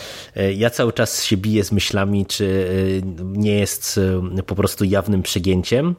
ja 0.56 0.70
cały 0.70 0.94
czas 0.94 1.24
się 1.24 1.38
biję 1.38 1.64
z 1.64 1.72
myślami, 1.72 2.26
czy 2.26 2.68
nie 3.22 3.60
jest 3.60 4.00
po 4.46 4.56
prostu 4.56 4.84
jawnym 4.86 5.22
przegięciem 5.22 5.96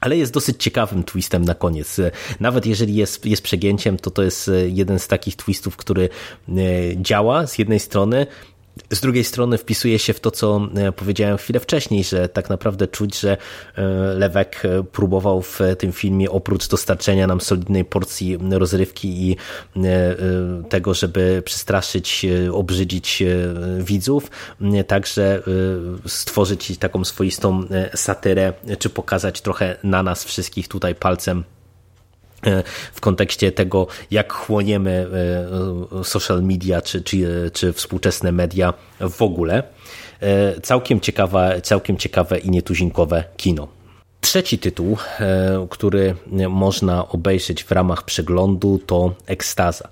ale 0.00 0.16
jest 0.16 0.32
dosyć 0.32 0.62
ciekawym 0.62 1.04
twistem 1.04 1.44
na 1.44 1.54
koniec. 1.54 2.00
Nawet 2.40 2.66
jeżeli 2.66 2.94
jest, 2.94 3.26
jest 3.26 3.42
przegięciem, 3.42 3.96
to 3.96 4.10
to 4.10 4.22
jest 4.22 4.50
jeden 4.66 4.98
z 4.98 5.08
takich 5.08 5.36
twistów, 5.36 5.76
który 5.76 6.08
e, 6.48 6.52
działa 6.96 7.46
z 7.46 7.58
jednej 7.58 7.80
strony, 7.80 8.26
z 8.92 9.00
drugiej 9.00 9.24
strony 9.24 9.58
wpisuje 9.58 9.98
się 9.98 10.12
w 10.12 10.20
to, 10.20 10.30
co 10.30 10.68
e, 10.76 10.92
powiedziałem 10.92 11.36
chwilę 11.36 11.60
wcześniej, 11.60 12.04
że 12.04 12.28
tak 12.28 12.50
naprawdę 12.50 12.88
czuć, 12.88 13.20
że 13.20 13.36
e, 13.76 13.82
Lewek 14.14 14.62
e, 14.64 14.82
próbował 14.82 15.42
w 15.42 15.60
tym 15.78 15.92
filmie 15.92 16.30
oprócz 16.30 16.68
dostarczenia 16.68 17.26
nam 17.26 17.40
solidnej 17.40 17.84
porcji 17.84 18.38
rozrywki 18.50 19.30
i 19.30 19.36
tego, 20.68 20.94
żeby 20.94 21.42
przestraszyć, 21.44 22.26
obrzydzić 22.52 23.22
widzów, 23.78 24.30
także 24.86 25.42
stworzyć 26.06 26.78
taką 26.78 27.04
swoistą 27.04 27.64
satyrę, 27.94 28.52
czy 28.78 28.90
pokazać 28.90 29.40
trochę 29.40 29.76
na 29.82 30.02
nas 30.02 30.24
wszystkich 30.24 30.68
tutaj 30.68 30.94
palcem 30.94 31.44
w 32.92 33.00
kontekście 33.00 33.52
tego, 33.52 33.86
jak 34.10 34.32
chłoniemy 34.32 35.06
e, 36.00 36.04
social 36.04 36.42
media 36.42 36.82
czy, 36.82 37.02
czy, 37.02 37.50
czy 37.52 37.72
współczesne 37.72 38.32
media 38.32 38.74
w 39.00 39.22
ogóle. 39.22 39.62
E, 40.20 40.60
całkiem 40.60 41.00
ciekawe, 41.00 41.60
całkiem 41.62 41.96
ciekawe 41.96 42.38
i 42.38 42.50
nietuzinkowe 42.50 43.24
kino. 43.36 43.68
Trzeci 44.20 44.58
tytuł, 44.58 44.96
który 45.70 46.14
można 46.48 47.08
obejrzeć 47.08 47.64
w 47.64 47.70
ramach 47.70 48.02
przeglądu, 48.04 48.80
to 48.86 49.14
Ekstaza. 49.26 49.88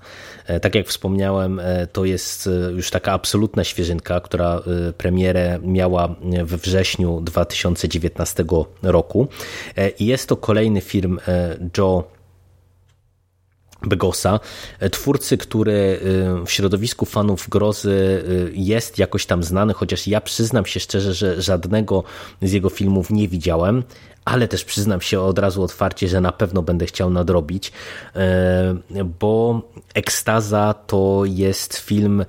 Tak 0.61 0.75
jak 0.75 0.87
wspomniałem, 0.87 1.61
to 1.93 2.05
jest 2.05 2.49
już 2.75 2.89
taka 2.89 3.11
absolutna 3.11 3.63
świeżynka, 3.63 4.19
która 4.19 4.61
premierę 4.97 5.59
miała 5.63 6.15
we 6.43 6.57
wrześniu 6.57 7.21
2019 7.21 8.45
roku. 8.83 9.27
I 9.99 10.05
jest 10.05 10.29
to 10.29 10.37
kolejny 10.37 10.81
film 10.81 11.19
Joe 11.77 12.03
Begosa, 13.81 14.39
twórcy, 14.91 15.37
który 15.37 15.71
y, 16.41 16.45
w 16.45 16.51
środowisku 16.51 17.05
fanów 17.05 17.49
grozy 17.49 17.89
y, 17.89 18.51
jest 18.53 18.97
jakoś 18.97 19.25
tam 19.25 19.43
znany, 19.43 19.73
chociaż 19.73 20.07
ja 20.07 20.21
przyznam 20.21 20.65
się 20.65 20.79
szczerze, 20.79 21.13
że 21.13 21.41
żadnego 21.41 22.03
z 22.41 22.51
jego 22.51 22.69
filmów 22.69 23.09
nie 23.09 23.27
widziałem, 23.27 23.83
ale 24.29 24.47
też 24.47 24.65
przyznam 24.65 25.01
się 25.01 25.21
od 25.21 25.39
razu 25.39 25.63
otwarcie, 25.63 26.07
że 26.07 26.21
na 26.21 26.31
pewno 26.31 26.61
będę 26.61 26.85
chciał 26.85 27.09
nadrobić, 27.09 27.71
bo 29.19 29.61
Ekstaza 29.93 30.75
to 30.87 31.21
jest 31.25 31.77
film, 31.77 32.25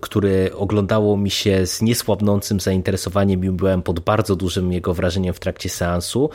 który 0.00 0.50
oglądało 0.54 1.16
mi 1.16 1.30
się 1.30 1.66
z 1.66 1.82
niesłabnącym 1.82 2.60
zainteresowaniem 2.60 3.44
i 3.44 3.50
byłem 3.50 3.82
pod 3.82 4.00
bardzo 4.00 4.36
dużym 4.36 4.72
jego 4.72 4.94
wrażeniem 4.94 5.34
w 5.34 5.40
trakcie 5.40 5.68
seansu. 5.68 6.30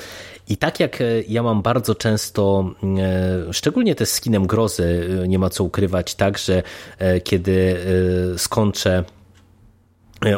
I 0.49 0.57
tak 0.57 0.79
jak 0.79 1.03
ja 1.27 1.43
mam 1.43 1.61
bardzo 1.61 1.95
często, 1.95 2.71
szczególnie 3.51 3.95
też 3.95 4.09
z 4.09 4.21
kinem 4.21 4.47
grozy, 4.47 5.09
nie 5.27 5.39
ma 5.39 5.49
co 5.49 5.63
ukrywać, 5.63 6.15
tak, 6.15 6.37
że 6.37 6.63
kiedy 7.23 7.77
skończę 8.37 9.03
E, 9.07 9.16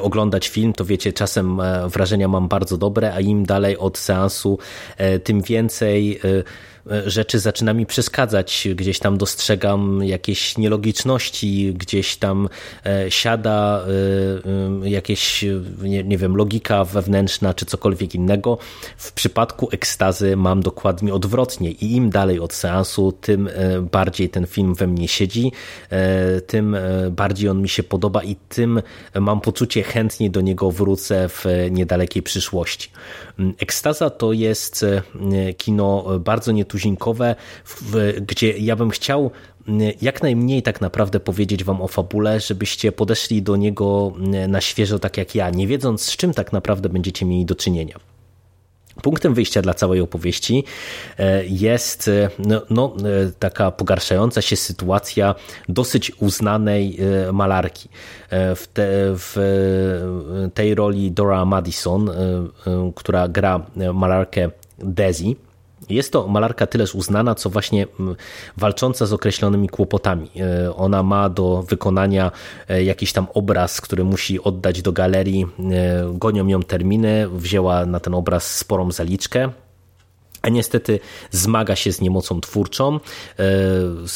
oglądać 0.02 0.48
film, 0.48 0.74
to 0.74 0.86
wiecie, 0.86 1.14
czasem 1.14 1.60
e, 1.60 1.90
wrażenia 1.90 2.28
mam 2.28 2.48
bardzo 2.48 2.78
dobre, 2.78 3.14
a 3.14 3.20
im 3.20 3.46
dalej 3.46 3.78
od 3.78 3.98
seansu, 3.98 4.60
e, 4.98 5.20
tym 5.20 5.42
więcej 5.42 6.20
E, 6.24 6.44
rzeczy 7.06 7.40
zaczyna 7.40 7.74
mi 7.74 7.86
przeszkadzać. 7.86 8.68
Gdzieś 8.76 9.00
tam 9.00 9.18
dostrzegam 9.18 10.04
jakieś 10.04 10.58
nielogiczności, 10.58 11.74
gdzieś 11.74 12.16
tam 12.16 12.50
e, 12.86 13.12
siada 13.12 13.86
e, 14.84 14.90
jakieś, 14.90 15.46
nie, 15.82 16.04
nie 16.04 16.18
wiem, 16.18 16.36
logika 16.36 16.84
wewnętrzna 16.86 17.54
czy 17.54 17.66
cokolwiek 17.66 18.16
innego. 18.16 18.58
W 18.98 19.12
przypadku 19.12 19.70
ekstazy 19.72 20.36
mam 20.38 20.62
dokładnie 20.62 21.14
odwrotnie 21.14 21.72
i 21.72 21.96
im 21.96 22.10
dalej 22.10 22.40
od 22.40 22.54
seansu, 22.54 23.12
tym 23.12 23.50
bardziej 23.92 24.30
ten 24.30 24.48
film 24.48 24.76
we 24.76 24.88
mnie 24.88 25.08
siedzi, 25.08 25.52
tym 26.48 26.78
bardziej 27.12 27.50
on 27.50 27.62
mi 27.62 27.70
się 27.70 27.84
podoba 27.84 28.24
i 28.24 28.36
tym 28.50 28.82
mam 29.20 29.42
poczucie 29.42 29.84
chętnie 29.84 30.30
do 30.30 30.42
niego 30.42 30.72
wrócę 30.72 31.30
w 31.30 31.46
niedalekiej 31.72 32.24
przyszłości. 32.24 32.90
Ekstaza 33.60 34.10
to 34.10 34.34
jest 34.34 34.86
kino 35.58 36.20
bardzo 36.20 36.52
nietuzinkowe, 36.52 36.79
nietuzinkowe, 36.80 37.36
gdzie 38.22 38.58
ja 38.58 38.76
bym 38.76 38.90
chciał 38.90 39.32
mm, 39.68 39.92
jak 40.02 40.24
najmniej 40.24 40.64
tak 40.64 40.82
naprawdę 40.82 41.20
powiedzieć 41.20 41.64
wam 41.64 41.82
o 41.82 41.88
fabule, 41.88 42.40
żebyście 42.40 42.92
podeszli 42.92 43.42
do 43.42 43.56
niego 43.56 44.14
mm, 44.16 44.52
na 44.52 44.62
świeżo 44.62 45.00
tak 45.00 45.18
jak 45.18 45.36
ja, 45.36 45.50
nie 45.50 45.68
wiedząc 45.68 46.02
z 46.02 46.18
czym 46.18 46.34
tak 46.34 46.54
naprawdę 46.54 46.90
będziecie 46.90 47.26
mieli 47.26 47.46
do 47.46 47.56
czynienia. 47.56 48.00
Punktem 49.02 49.34
wyjścia 49.34 49.62
dla 49.62 49.74
całej 49.74 50.02
opowieści 50.02 50.64
e, 51.18 51.46
jest 51.46 52.08
e, 52.08 52.30
no, 52.40 52.62
no, 52.70 52.96
e, 53.00 53.32
taka 53.40 53.72
pogarszająca 53.72 54.42
się 54.42 54.56
sytuacja 54.56 55.36
dosyć 55.70 56.12
uznanej 56.20 56.98
malarki. 57.34 57.90
W, 58.32 58.68
te, 58.74 58.86
w 59.16 59.36
tej 60.54 60.76
roli 60.76 61.12
Dora 61.12 61.46
Madison, 61.46 62.12
która 62.96 63.28
gra 63.28 63.66
malarkę 63.94 64.52
Desi, 64.80 65.36
jest 65.90 66.14
to 66.14 66.28
malarka 66.28 66.68
tyleż 66.68 66.96
uznana, 66.96 67.36
co 67.36 67.50
właśnie 67.50 67.88
mm, 68.00 68.16
walcząca 68.58 69.06
z 69.06 69.14
określonymi 69.14 69.70
kłopotami. 69.70 70.32
E, 70.40 70.76
ona 70.76 71.04
ma 71.04 71.30
do 71.30 71.64
wykonania 71.70 72.32
e, 72.68 72.84
jakiś 72.84 73.14
tam 73.14 73.28
obraz, 73.34 73.82
który 73.82 74.04
musi 74.04 74.44
oddać 74.44 74.82
do 74.82 74.92
galerii. 74.92 75.48
E, 75.72 76.14
gonią 76.14 76.48
ją 76.48 76.64
terminy, 76.64 77.30
wzięła 77.30 77.86
na 77.86 78.00
ten 78.00 78.14
obraz 78.14 78.58
sporą 78.58 78.92
zaliczkę 78.92 79.50
a 80.42 80.50
niestety 80.50 81.00
zmaga 81.32 81.76
się 81.76 81.92
z 81.92 82.02
niemocą 82.02 82.42
twórczą, 82.42 83.00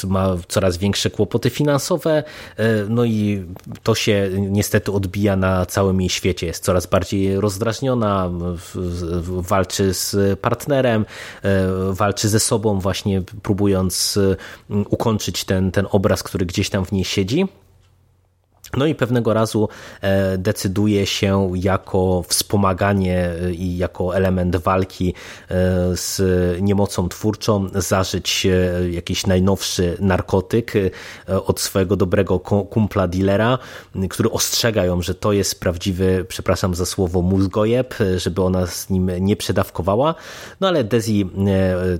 e, 0.04 0.08
ma 0.08 0.36
coraz 0.48 0.78
większe 0.78 1.10
kłopoty 1.10 1.50
finansowe, 1.50 2.24
e, 2.58 2.86
no 2.90 3.06
i 3.06 3.46
to 3.84 3.96
się 3.96 4.30
niestety 4.50 4.92
odbija 4.92 5.36
na 5.36 5.66
całym 5.66 6.02
jej 6.02 6.10
świecie. 6.10 6.48
Jest 6.48 6.64
coraz 6.64 6.86
bardziej 6.86 7.40
rozdrażniona, 7.40 8.30
walczy 9.28 9.94
z 9.94 10.40
partnerem, 10.40 11.06
e, 11.44 11.68
walczy 11.92 12.30
ze 12.30 12.40
sobą, 12.40 12.80
właśnie 12.80 13.22
próbując 13.44 14.20
ukończyć 14.90 15.46
ten, 15.46 15.72
ten 15.72 15.88
obraz, 15.92 16.24
który 16.24 16.46
gdzieś 16.46 16.70
tam 16.70 16.86
w 16.86 16.92
niej 16.92 17.06
siedzi. 17.06 17.48
No 18.78 18.86
i 18.86 18.96
pewnego 18.96 19.34
razu 19.34 19.70
e, 20.02 20.38
decyduje 20.38 21.06
się 21.06 21.52
jako 21.56 22.24
wspomaganie 22.28 23.30
e, 23.44 23.54
i 23.54 23.78
jako 23.78 24.16
element 24.16 24.56
walki 24.56 25.14
e, 25.14 25.56
z 25.96 26.22
niemocą 26.62 27.10
twórczą 27.10 27.68
zażyć 27.76 28.48
jakiś 28.92 29.28
najnowszy 29.28 29.98
narkotyk 30.00 30.74
od 31.28 31.60
swojego 31.60 31.96
dobrego 31.96 32.40
kumpla 32.40 33.08
dealera, 33.08 33.58
który 34.10 34.32
ostrzega 34.32 34.86
ją, 34.86 35.02
że 35.02 35.16
to 35.16 35.34
jest 35.34 35.60
prawdziwy, 35.60 36.26
przepraszam 36.28 36.76
za 36.76 36.86
słowo, 36.86 37.22
mózgojeb, 37.22 37.96
żeby 38.18 38.44
ona 38.44 38.68
z 38.68 38.90
nim 38.90 39.12
nie 39.20 39.36
przedawkowała. 39.36 40.16
No 40.62 40.68
ale 40.68 40.84
Dezi 40.84 41.30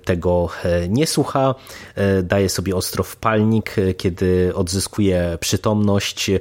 tego 0.04 0.50
nie 0.90 1.08
słucha, 1.08 1.56
daje 2.24 2.50
sobie 2.50 2.76
ostro 2.76 3.04
w 3.04 3.16
palnik, 3.16 3.76
kiedy 3.98 4.52
odzyskuje 4.56 5.38
przytomność, 5.40 6.32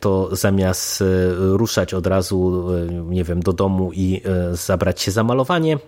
to 0.00 0.36
zamiast 0.36 1.02
e, 1.02 1.04
ruszać 1.38 1.94
od 1.94 2.06
razu, 2.06 2.66
e, 2.72 2.92
nie 2.92 3.24
wiem, 3.24 3.40
do 3.40 3.52
domu 3.52 3.90
i 3.92 4.22
e, 4.24 4.56
zabrać 4.56 5.00
się 5.00 5.10
za 5.10 5.24
malowanie, 5.24 5.78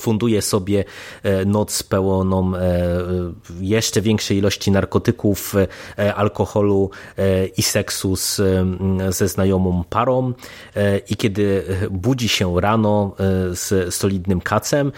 funduje 0.00 0.42
sobie 0.42 0.84
noc 1.46 1.82
pełną 1.82 2.52
jeszcze 3.60 4.00
większej 4.00 4.38
ilości 4.38 4.70
narkotyków, 4.70 5.54
alkoholu 6.14 6.90
i 7.56 7.62
seksu 7.62 8.16
z, 8.16 8.40
ze 9.08 9.28
znajomą 9.28 9.84
parą. 9.90 10.32
I 11.08 11.16
kiedy 11.16 11.64
budzi 11.90 12.28
się 12.28 12.60
rano 12.60 13.14
z 13.50 13.94
solidnym 13.94 14.40
kacem, 14.40 14.92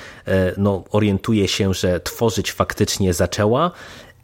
no, 0.56 0.84
orientuje 0.90 1.48
się, 1.48 1.74
że 1.74 2.00
tworzyć 2.00 2.52
faktycznie 2.52 3.14
zaczęła, 3.14 3.70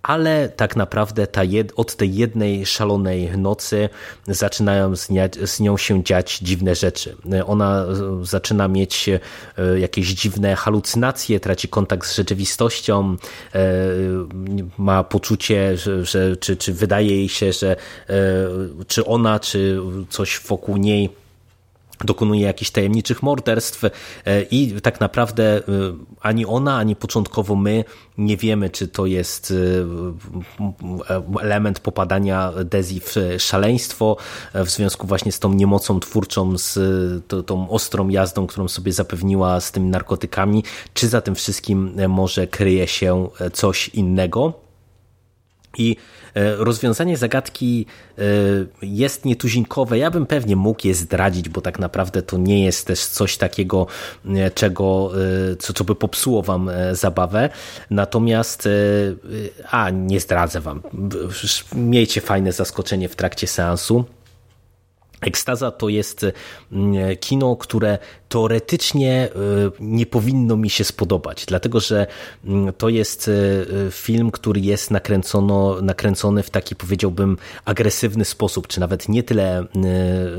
ale 0.03 0.49
tak 0.49 0.77
naprawdę 0.77 1.27
ta 1.27 1.45
jed, 1.45 1.73
od 1.77 1.97
tej 1.97 2.15
jednej 2.15 2.67
szalonej 2.67 3.39
nocy 3.39 3.89
zaczynają 4.27 4.97
z, 4.97 5.11
nie, 5.11 5.31
z, 5.45 5.61
nią 5.61 5.77
się 5.77 6.05
dziać 6.05 6.39
dziwne 6.39 6.75
rzeczy. 6.75 7.17
Ona 7.47 7.85
e, 7.85 8.27
zaczyna 8.27 8.69
mieć 8.69 9.09
e, 9.09 9.21
jakieś 9.81 10.09
dziwne 10.09 10.57
halucynacje, 10.57 11.41
traci 11.41 11.69
kontakt 11.69 12.07
z 12.07 12.17
rzeczywistością, 12.17 13.17
e, 13.55 13.61
ma 14.79 15.05
poczucie, 15.05 15.77
że, 15.77 16.05
że 16.05 16.37
czy, 16.37 16.57
czy 16.57 16.75
wydaje 16.75 17.17
jej 17.17 17.29
się, 17.29 17.53
że 17.53 17.77
czy 18.87 19.05
ona, 19.05 19.41
czy 19.41 19.81
coś 20.09 20.41
wokół 20.41 20.77
niej 20.77 21.11
dokonuje 22.05 22.47
jakichś 22.47 22.71
tajemniczych 22.71 23.23
morderstw 23.23 23.85
e, 23.85 23.91
i 24.43 24.81
tak 24.81 25.01
naprawdę 25.01 25.57
e, 25.57 25.63
ani 26.21 26.47
ona, 26.47 26.77
ani 26.77 26.97
początkowo 26.97 27.57
my 27.57 27.85
nie 28.19 28.37
wiemy, 28.37 28.71
czy 28.71 28.89
to 28.89 29.07
jest 29.07 29.55
e, 31.11 31.41
element 31.43 31.81
popadania 31.81 32.53
Dezi 32.65 33.01
w 33.01 33.15
szaleństwo 33.39 34.17
w 34.55 34.71
związku 34.71 35.07
właśnie 35.07 35.33
z 35.33 35.39
tą 35.39 35.53
niemocą 35.53 36.01
twórczą, 36.01 36.59
z 36.59 36.79
tą 37.47 37.71
ostrą 37.71 38.09
jazdą, 38.09 38.47
którą 38.47 38.69
sobie 38.69 38.93
zapewniła 38.93 39.61
z 39.61 39.73
tymi 39.73 39.91
narkotykami, 39.91 40.65
czy 40.95 41.09
za 41.09 41.21
tym 41.21 41.35
wszystkim 41.35 41.93
może 42.09 42.47
kryje 42.47 42.87
się 42.87 43.29
coś 43.53 43.89
innego. 43.89 44.70
I 45.79 45.97
e, 46.35 46.57
rozwiązanie 46.57 47.17
zagadki 47.17 47.87
e, 48.19 48.23
jest 48.83 49.25
nietuzinkowe. 49.25 49.99
Ja 49.99 50.11
bym 50.11 50.27
pewnie 50.27 50.57
mógł 50.57 50.87
je 50.87 50.95
zdradzić, 50.95 51.49
bo 51.49 51.61
tak 51.61 51.79
naprawdę 51.79 52.23
to 52.23 52.39
nie 52.39 52.65
jest 52.65 52.87
też 52.87 53.07
coś 53.07 53.37
takiego, 53.37 53.87
e, 54.27 54.51
czego, 54.51 55.11
co, 55.59 55.73
co 55.73 55.85
by 55.85 55.95
popsuło 55.95 56.43
wam 56.43 56.71
zabawę. 56.93 57.49
Natomiast, 57.91 58.69
a 59.71 59.91
nie 59.91 60.21
zdradzę 60.21 60.61
wam. 60.61 60.83
Miejcie 61.75 62.21
fajne 62.21 62.53
zaskoczenie 62.53 63.09
w 63.09 63.17
trakcie 63.17 63.47
seansu. 63.47 64.05
Ekstaza 65.21 65.71
to 65.71 65.89
jest 65.89 66.27
kino, 67.21 67.57
które 67.57 67.99
teoretycznie 68.31 69.13
e, 69.13 69.31
nie 69.81 70.07
powinno 70.07 70.57
mi 70.57 70.71
się 70.71 70.85
spodobać, 70.85 71.47
dlatego 71.47 71.81
że 71.81 72.07
mm, 72.45 72.73
to 72.73 72.89
jest 72.89 73.29
e, 73.29 73.91
film, 73.91 74.31
który 74.31 74.61
jest 74.61 74.91
nakręcono, 74.91 75.83
nakręcony 75.83 76.43
w 76.43 76.51
taki 76.51 76.77
powiedziałbym 76.77 77.37
agresywny 77.65 78.25
sposób, 78.25 78.67
czy 78.67 78.81
nawet 78.81 79.09
nie 79.09 79.23
tyle 79.23 79.59
e, 79.61 79.65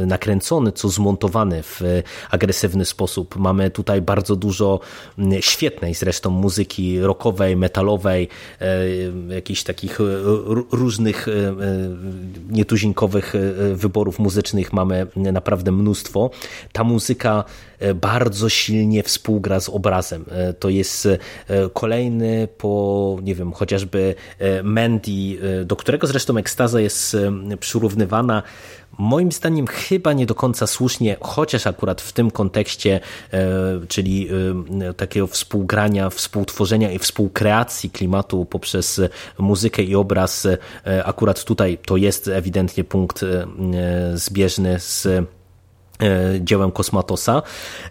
nakręcony, 0.06 0.72
co 0.72 0.90
zmontowany 0.90 1.64
w 1.64 1.82
agresywny 2.30 2.86
sposób. 2.86 3.36
Mamy 3.36 3.70
tutaj 3.70 4.02
bardzo 4.02 4.36
dużo 4.36 4.80
mm, 5.18 5.42
świetnej 5.42 5.94
zresztą 5.94 6.30
muzyki 6.30 7.00
rockowej, 7.00 7.56
metalowej, 7.56 8.28
jakichś 9.30 9.64
takich 9.64 10.00
różnych 10.72 11.28
nietuzinkowych 12.50 13.34
wyborów 13.74 14.20
muzycznych 14.20 14.71
mamy 14.74 15.08
naprawdę 15.16 15.72
mnóstwo. 15.72 16.30
Ta 16.72 16.84
muzyka 16.84 17.44
E, 17.82 17.94
bardzo 17.94 18.50
silnie 18.50 19.04
współgra 19.04 19.60
z 19.60 19.70
obrazem. 19.70 20.26
E, 20.32 20.54
to 20.54 20.70
jest 20.70 21.06
e, 21.06 21.18
kolejny 21.74 22.48
po, 22.58 23.18
nie 23.24 23.36
wiem, 23.36 23.54
chociażby 23.54 24.16
Mandy, 24.64 25.12
do 25.66 25.76
którego 25.76 26.08
zresztą 26.08 26.38
ekstaza 26.38 26.82
jest 26.82 27.18
przyrównywana 27.60 28.44
moim 28.98 29.32
zdaniem 29.32 29.68
chyba 29.68 30.14
nie 30.14 30.26
do 30.26 30.36
końca 30.36 30.68
słusznie, 30.68 31.18
chociaż 31.22 31.68
akurat 31.68 32.02
w 32.02 32.14
tym 32.14 32.32
kontekście, 32.32 33.00
czyli 33.88 34.30
takiego 34.98 35.28
współgrania, 35.28 36.10
współtworzenia 36.10 36.92
i 36.92 37.00
współkreacji 37.00 37.90
klimatu 37.90 38.46
poprzez 38.46 39.02
muzykę 39.38 39.84
i 39.84 39.96
obraz, 39.96 40.48
akurat 41.06 41.44
tutaj 41.44 41.78
to 41.86 41.98
jest 41.98 42.28
ewidentnie 42.28 42.84
punkt 42.84 43.26
zbieżny 44.14 44.80
z 44.80 45.02
E, 45.06 45.41
dziełem 46.40 46.72
Kosmatosa, 46.72 47.42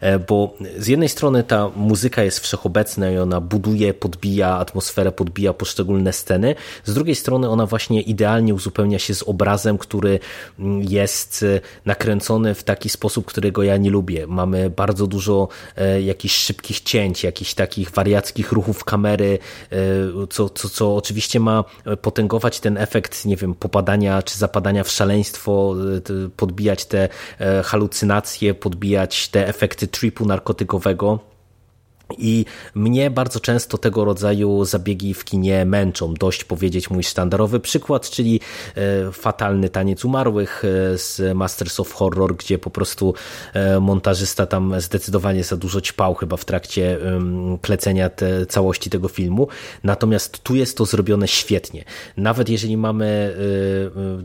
e, 0.00 0.18
bo 0.18 0.54
z 0.78 0.86
jednej 0.86 1.08
strony 1.08 1.44
ta 1.44 1.70
muzyka 1.76 2.22
jest 2.22 2.40
wszechobecna 2.40 3.10
i 3.10 3.18
ona 3.18 3.40
buduje, 3.40 3.94
podbija 3.94 4.56
atmosferę, 4.56 5.12
podbija 5.12 5.52
poszczególne 5.52 6.12
sceny, 6.12 6.54
z 6.84 6.94
drugiej 6.94 7.14
strony 7.14 7.50
ona 7.50 7.66
właśnie 7.66 8.02
idealnie 8.02 8.54
uzupełnia 8.54 8.98
się 8.98 9.14
z 9.14 9.22
obrazem, 9.22 9.78
który 9.78 10.18
mm, 10.58 10.82
jest 10.82 11.42
e, 11.42 11.60
nakręcony 11.84 12.54
w 12.54 12.62
taki 12.62 12.88
sposób, 12.88 13.26
którego 13.26 13.62
ja 13.62 13.76
nie 13.76 13.90
lubię. 13.90 14.26
Mamy 14.26 14.70
bardzo 14.70 15.06
dużo 15.06 15.48
jakichś 16.02 16.34
szybkich 16.34 16.80
cięć, 16.80 17.24
jakichś 17.24 17.54
takich 17.54 17.90
wariackich 17.90 18.52
ruchów 18.52 18.84
kamery, 18.84 19.38
co, 20.30 20.48
co, 20.48 20.68
co 20.68 20.96
oczywiście 20.96 21.40
ma 21.40 21.64
potęgować 22.02 22.60
ten 22.60 22.78
efekt, 22.78 23.24
nie 23.24 23.36
wiem, 23.36 23.54
popadania 23.54 24.22
czy 24.22 24.38
zapadania 24.38 24.84
w 24.84 24.88
szaleństwo, 24.88 25.74
podbijać 26.36 26.84
te 26.84 27.08
halucynacje 27.64 27.99
halucynacje, 28.00 28.54
podbijać 28.54 29.28
te 29.28 29.48
efekty 29.48 29.86
tripu 29.86 30.26
narkotykowego 30.26 31.18
i 32.18 32.44
mnie 32.74 33.10
bardzo 33.10 33.40
często 33.40 33.78
tego 33.78 34.04
rodzaju 34.04 34.64
zabiegi 34.64 35.14
w 35.14 35.24
kinie 35.24 35.64
męczą. 35.64 36.14
Dość 36.14 36.44
powiedzieć 36.44 36.90
mój 36.90 37.02
sztandarowy 37.02 37.60
przykład, 37.60 38.10
czyli 38.10 38.40
e, 38.76 39.12
fatalny 39.12 39.68
taniec 39.68 40.04
umarłych 40.04 40.62
e, 40.64 40.98
z 40.98 41.36
Masters 41.36 41.80
of 41.80 41.92
Horror, 41.92 42.36
gdzie 42.36 42.58
po 42.58 42.70
prostu 42.70 43.14
e, 43.52 43.80
montażysta 43.80 44.46
tam 44.46 44.80
zdecydowanie 44.80 45.44
za 45.44 45.56
dużo 45.56 45.80
ćpał 45.80 46.14
chyba 46.14 46.36
w 46.36 46.44
trakcie 46.44 46.98
plecenia 47.62 48.10
te, 48.10 48.46
całości 48.46 48.90
tego 48.90 49.08
filmu. 49.08 49.48
Natomiast 49.84 50.42
tu 50.42 50.54
jest 50.54 50.76
to 50.76 50.86
zrobione 50.86 51.28
świetnie. 51.28 51.84
Nawet 52.16 52.48
jeżeli 52.48 52.76
mamy 52.76 53.36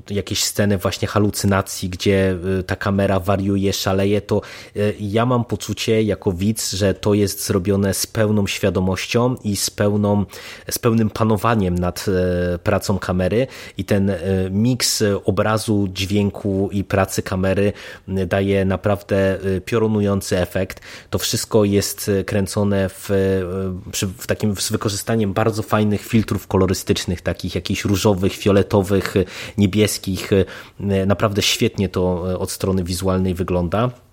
jakieś 0.09 0.43
sceny 0.43 0.77
właśnie 0.77 1.07
halucynacji, 1.07 1.89
gdzie 1.89 2.37
ta 2.65 2.75
kamera 2.75 3.19
wariuje, 3.19 3.73
szaleje, 3.73 4.21
to 4.21 4.41
ja 4.99 5.25
mam 5.25 5.45
poczucie 5.45 6.03
jako 6.03 6.31
widz, 6.31 6.73
że 6.73 6.93
to 6.93 7.13
jest 7.13 7.45
zrobione 7.45 7.74
zrobione 7.75 7.93
z 7.93 8.07
pełną 8.07 8.47
świadomością 8.47 9.35
i 9.43 9.55
z, 9.55 9.69
pełną, 9.69 10.25
z 10.69 10.79
pełnym 10.79 11.09
panowaniem 11.09 11.75
nad 11.75 12.05
e, 12.07 12.59
pracą 12.59 12.99
kamery 12.99 13.47
i 13.77 13.85
ten 13.85 14.09
e, 14.09 14.17
miks 14.49 15.03
obrazu, 15.25 15.87
dźwięku 15.93 16.69
i 16.71 16.83
pracy 16.83 17.21
kamery 17.21 17.73
daje 18.07 18.65
naprawdę 18.65 19.39
e, 19.39 19.61
piorunujący 19.61 20.37
efekt. 20.37 20.81
To 21.09 21.19
wszystko 21.19 21.63
jest 21.63 22.11
kręcone 22.25 22.89
w, 22.89 23.09
w 24.17 24.27
takim 24.27 24.55
z 24.55 24.71
wykorzystaniem 24.71 25.33
bardzo 25.33 25.63
fajnych 25.63 26.01
filtrów 26.01 26.47
kolorystycznych, 26.47 27.21
takich 27.21 27.55
jakichś 27.55 27.85
różowych, 27.85 28.33
fioletowych, 28.33 29.13
niebieskich. 29.57 30.29
Naprawdę 31.07 31.41
świetnie 31.41 31.89
to 31.89 32.21
od 32.39 32.51
strony 32.51 32.83
wizualnej 32.83 33.33
wygląda. 33.33 34.04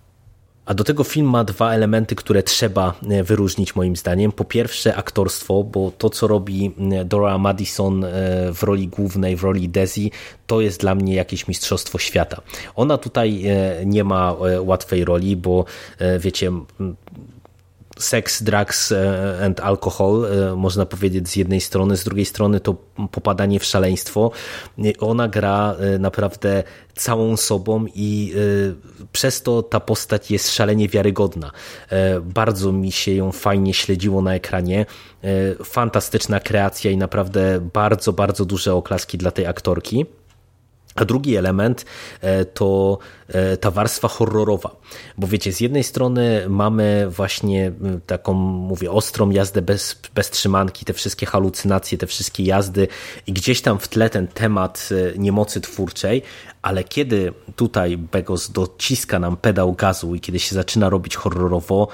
A 0.67 0.75
do 0.75 0.85
tego 0.85 1.05
film 1.05 1.27
ma 1.27 1.45
dwa 1.45 1.73
elementy, 1.73 2.15
które 2.15 2.43
trzeba 2.43 2.95
e, 3.11 3.23
wyróżnić 3.23 3.77
moim 3.77 3.97
zdaniem. 3.97 4.33
Po 4.33 4.45
pierwsze 4.45 4.97
aktorstwo, 4.97 5.65
bo 5.65 5.93
to 5.99 6.11
co 6.11 6.27
robi 6.27 6.75
e, 6.93 7.05
Dora 7.05 7.39
Madison 7.39 8.05
e, 8.05 8.09
w 8.53 8.63
roli 8.63 8.89
głównej, 8.89 9.37
w 9.37 9.43
roli 9.43 9.69
Desi, 9.69 10.11
to 10.47 10.61
jest 10.61 10.81
dla 10.81 10.95
mnie 10.95 11.15
jakieś 11.15 11.49
mistrzostwo 11.49 11.99
świata. 11.99 12.43
Ona 12.77 12.99
tutaj 12.99 13.45
nie 13.87 14.05
ma 14.05 14.37
łatwej 14.61 15.05
roli, 15.05 15.37
bo 15.37 15.65
wiecie, 16.19 16.53
seks, 18.03 18.43
drugs 18.43 18.93
and 19.45 19.61
alkohol, 19.61 20.27
można 20.57 20.87
powiedzieć 20.87 21.29
z 21.29 21.37
jednej 21.37 21.61
strony, 21.61 21.97
z 21.97 22.05
drugiej 22.05 22.25
strony 22.25 22.61
to 22.61 22.75
popadanie 23.11 23.61
w 23.61 23.65
szaleństwo. 23.65 24.31
Ona 25.01 25.29
gra 25.29 25.77
naprawdę 25.99 26.63
całą 26.95 27.37
sobą 27.37 27.87
i 27.95 28.35
e, 28.37 29.07
przez 29.13 29.43
to 29.43 29.63
ta 29.63 29.81
postać 29.81 30.31
jest 30.31 30.55
szalenie 30.55 30.89
wiarygodna. 30.89 31.51
E, 31.89 32.21
bardzo 32.21 32.73
mi 32.73 32.93
się 32.93 33.13
ją 33.13 33.33
fajnie 33.33 33.75
śledziło 33.75 34.23
na 34.23 34.35
ekranie. 34.35 34.87
E, 35.25 35.65
fantastyczna 35.65 36.41
kreacja 36.41 36.91
i 36.91 36.97
naprawdę 36.97 37.61
bardzo, 37.73 38.13
bardzo 38.13 38.45
duże 38.45 38.75
oklaski 38.75 39.19
dla 39.19 39.31
tej 39.31 39.47
aktorki. 39.47 40.07
A 40.95 41.05
drugi 41.05 41.37
element 41.37 41.85
e, 42.21 42.45
to 42.45 42.99
e, 43.29 43.57
ta 43.57 43.71
warstwa 43.71 44.09
horrorowa, 44.09 44.77
bo 45.19 45.27
wiecie, 45.27 45.53
z 45.53 45.61
jednej 45.61 45.85
strony 45.85 46.45
mamy 46.49 47.07
właśnie 47.11 47.73
taką, 48.07 48.33
mówię, 48.35 48.91
ostrą 48.91 49.31
jazdę 49.31 49.63
bez, 49.63 50.01
bez 50.15 50.31
trzymanki, 50.31 50.85
te 50.85 50.93
wszystkie 50.93 51.27
halucynacje, 51.27 51.99
te 51.99 52.07
wszystkie 52.07 52.43
jazdy 52.43 52.89
i 53.27 53.33
gdzieś 53.33 53.63
tam 53.63 53.79
w 53.79 53.89
tle 53.89 54.11
ten 54.11 54.29
temat 54.29 54.89
e, 55.15 55.19
niemocy 55.19 55.61
twórczej, 55.61 56.23
ale 56.63 56.85
kiedy 56.85 57.33
tutaj 57.57 57.97
Begos 57.97 58.51
dociska 58.51 59.19
nam 59.19 59.37
pedał 59.37 59.73
gazu 59.73 60.15
i 60.15 60.21
kiedy 60.21 60.39
się 60.39 60.55
zaczyna 60.55 60.89
robić 60.89 61.17
horrorowo, 61.17 61.89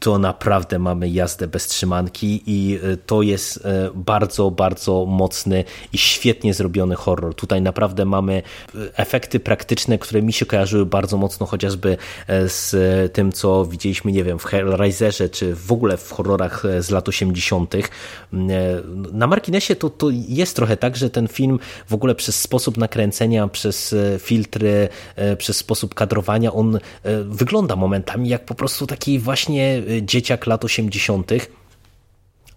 to 0.00 0.18
naprawdę 0.18 0.78
mamy 0.78 1.08
jazdę 1.08 1.48
bez 1.48 1.66
trzymanki 1.66 2.42
i 2.46 2.78
e, 2.82 2.96
to 2.96 3.22
jest 3.22 3.66
e, 3.66 3.90
bardzo, 3.94 4.50
bardzo 4.50 5.06
mocny 5.06 5.64
i 5.92 5.98
świetnie 5.98 6.54
zrobiony 6.54 6.94
horror. 6.94 7.34
Tutaj 7.34 7.62
naprawdę 7.62 8.04
mamy 8.04 8.42
e, 8.74 8.98
efekty 8.98 9.40
praktyczne, 9.40 9.98
które 9.98 10.22
mi 10.22 10.32
się 10.32 10.46
kojarzyły 10.46 10.86
bardzo 10.86 11.16
mocno 11.16 11.46
chociażby 11.46 11.96
z 12.46 12.72
tym, 13.12 13.32
co 13.32 13.64
widzieliśmy, 13.64 14.12
nie 14.12 14.24
wiem, 14.24 14.38
w 14.38 14.44
Hellraiserze, 14.44 15.28
czy 15.28 15.54
w 15.54 15.72
ogóle 15.72 15.96
w 15.96 16.10
horrorach 16.10 16.62
z 16.80 16.90
lat 16.90 17.08
80. 17.08 17.74
Na 19.12 19.26
marginesie 19.26 19.76
to, 19.76 19.90
to 19.90 20.10
jest 20.28 20.56
trochę 20.56 20.76
tak, 20.76 20.96
że 20.96 21.10
ten 21.10 21.28
film 21.28 21.58
w 21.88 21.94
ogóle 21.94 22.14
przez 22.14 22.40
sposób 22.40 22.76
nakręcenia, 22.76 23.48
przez 23.48 23.94
filtry, 24.18 24.88
przez 25.38 25.56
sposób 25.56 25.94
kadrowania, 25.94 26.52
on 26.52 26.78
wygląda 27.24 27.76
momentami 27.76 28.28
jak 28.28 28.44
po 28.44 28.54
prostu 28.54 28.86
taki 28.86 29.18
właśnie 29.18 29.82
dzieciak 30.02 30.46
lat 30.46 30.64
80., 30.64 31.32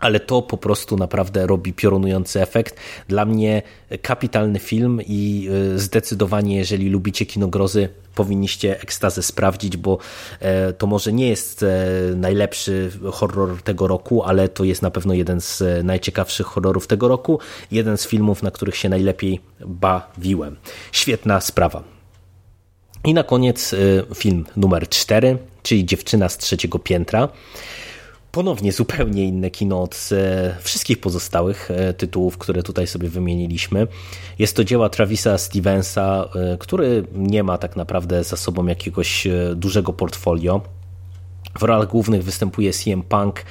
ale 0.01 0.19
to 0.19 0.41
po 0.41 0.57
prostu 0.57 0.97
naprawdę 0.97 1.47
robi 1.47 1.73
piorunujący 1.73 2.41
efekt. 2.41 2.75
Dla 3.07 3.25
mnie 3.25 3.61
kapitalny 4.01 4.59
film 4.59 5.01
i 5.07 5.49
y, 5.75 5.79
zdecydowanie, 5.79 6.57
jeżeli 6.57 6.89
lubicie 6.89 7.25
kino 7.25 7.47
grozy, 7.47 7.89
powinniście 8.15 8.81
ekstazę 8.81 9.23
sprawdzić, 9.23 9.77
bo 9.77 9.97
e, 10.39 10.73
to 10.73 10.87
może 10.87 11.13
nie 11.13 11.29
jest 11.29 11.63
e, 11.63 11.67
najlepszy 12.15 12.91
horror 13.11 13.61
tego 13.61 13.87
roku, 13.87 14.23
ale 14.23 14.49
to 14.49 14.63
jest 14.63 14.81
na 14.81 14.91
pewno 14.91 15.13
jeden 15.13 15.41
z 15.41 15.61
e, 15.61 15.83
najciekawszych 15.83 16.45
horrorów 16.47 16.87
tego 16.87 17.07
roku, 17.07 17.39
jeden 17.71 17.97
z 17.97 18.07
filmów, 18.07 18.43
na 18.43 18.51
których 18.51 18.75
się 18.75 18.89
najlepiej 18.89 19.39
bawiłem. 19.65 20.55
Świetna 20.91 21.41
sprawa. 21.41 22.00
I 23.05 23.13
na 23.13 23.23
koniec 23.23 23.75
film 24.15 24.45
numer 24.55 24.89
4, 24.89 25.37
czyli 25.63 25.85
Dziewczyna 25.85 26.29
z 26.29 26.37
trzeciego 26.37 26.79
piętra. 26.79 27.29
Ponownie 28.31 28.71
zupełnie 28.71 29.25
inne 29.25 29.51
kino 29.51 29.83
od 29.83 30.09
e, 30.11 30.55
wszystkich 30.61 31.01
pozostałych 31.01 31.71
e, 31.71 31.93
tytułów, 31.93 32.37
które 32.37 32.63
tutaj 32.63 32.87
sobie 32.87 33.09
wymieniliśmy. 33.09 33.87
Jest 34.39 34.55
to 34.55 34.63
dzieła 34.63 34.89
Travisa 34.89 35.37
Stevensa, 35.37 36.29
który 36.59 37.03
nie 37.15 37.43
ma 37.43 37.57
tak 37.57 37.75
naprawdę 37.75 38.23
za 38.23 38.37
sobą 38.37 38.65
jakiegoś 38.65 39.27
dużego 39.55 39.93
portfolio. 39.93 40.61
W 41.59 41.63
rolach 41.63 41.87
głównych 41.87 42.23
występuje 42.23 42.73
CM 42.73 43.03
Punk, 43.03 43.43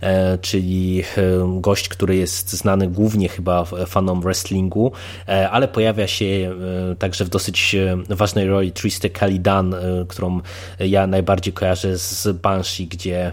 e, 0.00 0.38
czyli 0.38 1.02
e, 1.16 1.60
gość, 1.60 1.88
który 1.88 2.16
jest 2.16 2.52
znany 2.52 2.88
głównie 2.88 3.28
chyba 3.28 3.64
fanom 3.64 4.20
wrestlingu, 4.20 4.92
e, 5.28 5.50
ale 5.50 5.68
pojawia 5.68 6.06
się 6.06 6.54
także 6.98 7.24
w 7.24 7.28
dosyć 7.28 7.76
ważnej 8.08 8.46
roli 8.48 8.72
Trista 8.72 9.08
Kalidan, 9.08 9.74
którą 10.08 10.40
ja 10.78 11.06
najbardziej 11.06 11.52
kojarzę 11.52 11.98
z 11.98 12.28
Banshee, 12.36 12.86
gdzie 12.86 13.32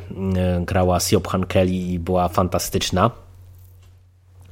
grała 0.61 0.99
Siobhan 0.99 1.45
Kelly 1.45 1.71
i 1.71 1.99
była 1.99 2.27
fantastyczna. 2.27 3.28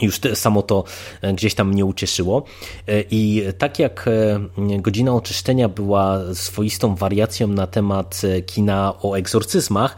Już 0.02 0.20
samo 0.34 0.62
to 0.62 0.84
e, 1.22 1.34
gdzieś 1.34 1.56
tam 1.56 1.70
mnie 1.70 1.86
ucieszyło. 1.86 2.44
E, 2.88 3.04
I 3.12 3.44
tak 3.58 3.80
jak 3.80 4.06
e, 4.08 4.80
Godzina 4.82 5.16
Oczyszczenia 5.16 5.70
była 5.70 6.20
swoistą 6.34 6.96
wariacją 6.96 7.48
na 7.48 7.68
temat 7.68 8.22
kina 8.46 8.94
o 9.02 9.16
egzorcyzmach, 9.18 9.96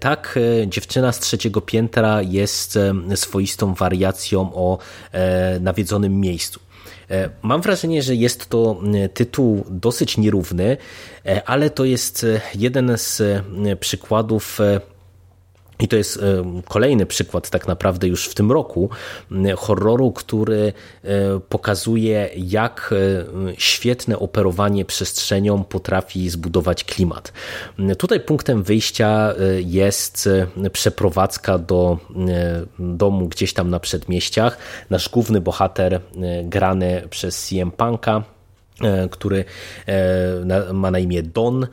tak 0.00 0.38
Dziewczyna 0.66 1.12
z 1.12 1.20
trzeciego 1.20 1.60
piętra 1.60 2.22
jest 2.22 2.78
swoistą 3.14 3.74
wariacją 3.74 4.54
o 4.54 4.78
nawiedzonym 5.60 6.20
miejscu. 6.20 6.60
Mam 7.42 7.62
wrażenie, 7.62 8.02
że 8.02 8.14
jest 8.14 8.48
to 8.48 8.80
tytuł 9.14 9.64
dosyć 9.70 10.18
nierówny, 10.18 10.76
ale 11.46 11.70
to 11.70 11.84
jest 11.84 12.26
jeden 12.54 12.92
z 12.96 13.22
przykładów 13.80 14.58
I 15.78 15.88
to 15.88 15.96
jest 15.96 16.24
kolejny 16.68 17.06
przykład, 17.06 17.50
tak 17.50 17.68
naprawdę 17.68 18.06
już 18.08 18.28
w 18.28 18.34
tym 18.34 18.52
roku, 18.52 18.90
horroru, 19.56 20.12
który 20.12 20.72
pokazuje, 21.48 22.30
jak 22.36 22.94
świetne 23.58 24.18
operowanie 24.18 24.84
przestrzenią 24.84 25.64
potrafi 25.64 26.30
zbudować 26.30 26.84
klimat. 26.84 27.32
Tutaj 27.98 28.20
punktem 28.20 28.62
wyjścia 28.62 29.34
jest 29.58 30.28
przeprowadzka 30.72 31.58
do 31.58 31.98
domu 32.78 33.28
gdzieś 33.28 33.52
tam 33.52 33.70
na 33.70 33.80
przedmieściach. 33.80 34.58
Nasz 34.90 35.08
główny 35.08 35.40
bohater, 35.40 36.00
grany 36.44 37.08
przez 37.10 37.48
CM 37.48 37.70
Punka, 37.70 38.22
E, 38.24 38.33
który 39.10 39.44
e, 39.86 40.72
ma 40.72 40.90
na 40.90 40.98
imię 40.98 41.22
Don, 41.22 41.66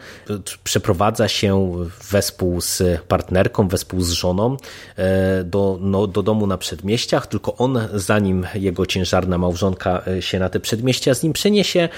przeprowadza 0.63 1.27
się 1.27 1.75
wespół 2.11 2.61
z 2.61 3.01
partnerką, 3.01 3.67
wespół 3.67 4.01
z 4.01 4.11
żoną 4.11 4.57
e, 4.97 5.43
do, 5.43 5.77
no, 5.81 6.07
do 6.07 6.23
domu 6.23 6.47
na 6.47 6.57
przedmieściach, 6.57 7.27
tylko 7.27 7.55
on, 7.55 7.79
zanim 7.93 8.47
jego 8.55 8.85
ciężarna 8.85 9.37
małżonka 9.37 10.01
się 10.19 10.39
na 10.39 10.49
te 10.49 10.59
przedmieścia 10.59 11.13
z 11.13 11.23
nim 11.23 11.33
przeniesie, 11.33 11.89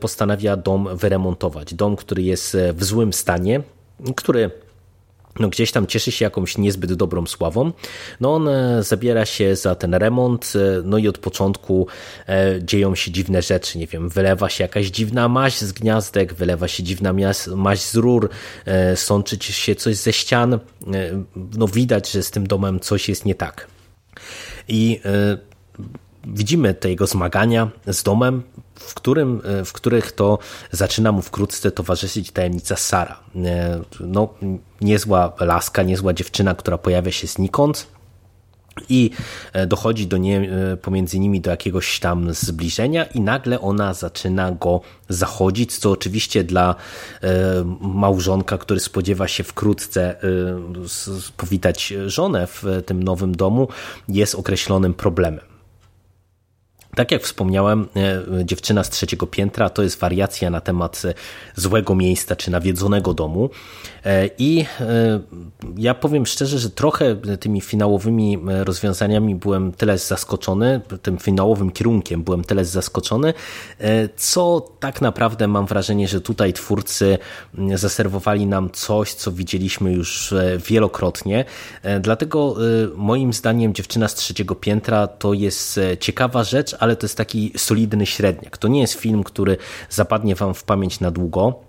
postanawia 0.00 0.56
dom 0.56 0.96
wyremontować. 0.96 1.74
Dom, 1.74 1.96
który 1.96 2.22
jest 2.22 2.56
w 2.74 2.84
złym 2.84 3.12
stanie, 3.12 3.60
który 4.16 4.50
no 5.40 5.48
gdzieś 5.48 5.72
tam 5.72 5.86
cieszy 5.86 6.12
się 6.12 6.24
jakąś 6.24 6.58
niezbyt 6.58 6.92
dobrą 6.92 7.26
sławą. 7.26 7.72
No 8.20 8.34
on 8.34 8.48
e, 8.48 8.82
zabiera 8.82 9.26
się 9.26 9.56
za 9.56 9.74
ten 9.74 9.94
remont, 9.94 10.52
e, 10.54 10.82
no 10.84 10.98
i 10.98 11.08
od 11.08 11.18
początku 11.18 11.86
e, 12.28 12.62
dzieją 12.62 12.94
się 12.94 13.10
dziwne 13.10 13.42
rzeczy, 13.42 13.78
nie 13.78 13.86
wiem, 13.86 14.08
wylewa 14.08 14.48
się 14.48 14.64
jakaś 14.64 14.86
dziwna 14.86 15.28
maź 15.28 15.58
z 15.58 15.72
gniazdek, 15.72 16.34
wylewa 16.34 16.68
się 16.68 16.82
dziwna 16.82 17.14
maź 17.56 17.80
z 17.80 17.94
rur, 17.94 18.30
sączyć 18.94 19.44
się 19.44 19.74
coś 19.74 19.96
ze 19.96 20.12
ścian, 20.12 20.58
no 21.56 21.68
widać, 21.68 22.10
że 22.10 22.22
z 22.22 22.30
tym 22.30 22.46
domem 22.46 22.80
coś 22.80 23.08
jest 23.08 23.24
nie 23.24 23.34
tak. 23.34 23.66
I 24.68 25.00
widzimy 26.26 26.74
te 26.74 26.90
jego 26.90 27.06
zmagania 27.06 27.70
z 27.86 28.02
domem, 28.02 28.42
w, 28.78 28.94
którym, 28.94 29.42
w 29.64 29.72
których 29.72 30.12
to 30.12 30.38
zaczyna 30.70 31.12
mu 31.12 31.22
wkrótce 31.22 31.70
towarzyszyć 31.70 32.30
tajemnica 32.30 32.76
Sara. 32.76 33.20
E, 33.44 33.80
no, 34.00 34.34
niezła 34.80 35.32
laska, 35.40 35.82
niezła 35.82 36.12
dziewczyna, 36.12 36.54
która 36.54 36.78
pojawia 36.78 37.12
się 37.12 37.26
znikąd, 37.26 37.86
i 38.88 39.10
e, 39.52 39.66
dochodzi 39.66 40.06
do 40.06 40.16
nie, 40.16 40.50
e, 40.72 40.76
pomiędzy 40.76 41.18
nimi 41.18 41.40
do 41.40 41.50
jakiegoś 41.50 42.00
tam 42.00 42.34
zbliżenia 42.34 43.04
i 43.04 43.20
nagle 43.20 43.60
ona 43.60 43.94
zaczyna 43.94 44.52
go 44.52 44.80
zachodzić, 45.08 45.78
co 45.78 45.90
oczywiście 45.90 46.44
dla 46.44 46.74
małżonka, 47.80 48.58
który 48.58 48.80
spodziewa 48.80 49.28
się 49.28 49.44
wkrótce 49.44 50.16
powitać 51.36 51.94
żonę 52.06 52.46
w 52.46 52.64
tym 52.86 53.02
nowym 53.02 53.36
domu, 53.36 53.68
jest 54.08 54.34
określonym 54.34 54.94
problemem. 54.94 55.55
Tak 56.96 57.12
jak 57.12 57.22
wspomniałem, 57.22 57.88
e, 58.40 58.44
dziewczyna 58.44 58.84
z 58.84 58.90
trzeciego 58.90 59.26
piętra 59.26 59.70
to 59.70 59.82
jest 59.82 60.00
wariacja 60.00 60.50
na 60.50 60.60
temat 60.60 61.02
e, 61.04 61.14
złego 61.56 61.94
miejsca 61.94 62.36
czy 62.36 62.50
nawiedzonego 62.50 63.14
domu. 63.14 63.50
E, 64.04 64.30
I 64.38 64.66
ja 65.76 65.94
powiem 65.94 66.26
szczerze, 66.26 66.58
że 66.58 66.70
trochę 66.70 67.16
tymi 67.40 67.60
finałowymi 67.60 68.38
rozwiązaniami 68.46 69.34
byłem 69.34 69.72
tyle 69.72 69.98
zaskoczony, 69.98 70.80
tym 71.02 71.18
finałowym 71.18 71.70
kierunkiem 71.70 72.22
byłem 72.22 72.44
tyle 72.44 72.64
zaskoczony, 72.64 73.34
co 74.16 74.68
tak 74.80 75.00
naprawdę 75.00 75.48
mam 75.48 75.66
wrażenie, 75.66 76.08
że 76.08 76.20
tutaj 76.20 76.52
twórcy 76.52 77.18
zaserwowali 77.74 78.46
nam 78.46 78.70
coś, 78.70 79.14
co 79.14 79.32
widzieliśmy 79.32 79.92
już 79.92 80.34
wielokrotnie. 80.68 81.44
Dlatego 82.00 82.56
moim 82.96 83.32
zdaniem 83.32 83.74
dziewczyna 83.74 84.08
z 84.08 84.14
trzeciego 84.14 84.54
piętra 84.54 85.06
to 85.06 85.32
jest 85.32 85.80
ciekawa 86.00 86.44
rzecz, 86.44 86.76
ale 86.86 86.96
to 86.96 87.04
jest 87.04 87.16
taki 87.16 87.52
solidny 87.56 88.06
średniak. 88.06 88.58
To 88.58 88.68
nie 88.68 88.80
jest 88.80 88.94
film, 88.94 89.24
który 89.24 89.56
zapadnie 89.90 90.34
wam 90.34 90.54
w 90.54 90.64
pamięć 90.64 91.00
na 91.00 91.10
długo. 91.10 91.60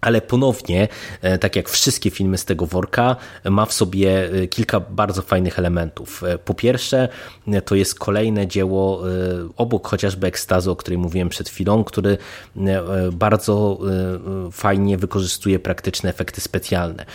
Ale 0.00 0.20
ponownie, 0.20 0.88
e, 1.22 1.38
tak 1.38 1.56
jak 1.56 1.68
wszystkie 1.68 2.10
filmy 2.10 2.38
z 2.38 2.44
tego 2.44 2.66
worka, 2.66 3.16
ma 3.50 3.66
w 3.66 3.72
sobie 3.72 4.30
e, 4.32 4.46
kilka 4.46 4.80
bardzo 4.80 5.22
fajnych 5.22 5.58
elementów. 5.58 6.24
E, 6.24 6.38
po 6.38 6.54
pierwsze, 6.54 7.08
to 7.64 7.74
jest 7.74 7.98
kolejne 7.98 8.46
dzieło, 8.46 9.02
obok 9.56 9.88
chociażby 9.88 10.26
ekstazu, 10.26 10.72
o 10.72 10.76
której 10.76 10.98
mówiłem 10.98 11.28
przed 11.28 11.48
chwilą, 11.48 11.84
który 11.84 12.18
bardzo 13.12 13.78
fajnie 14.52 14.98
wykorzystuje 14.98 15.58
praktyczne 15.58 16.10
efekty 16.10 16.40
specjalne. 16.40 17.06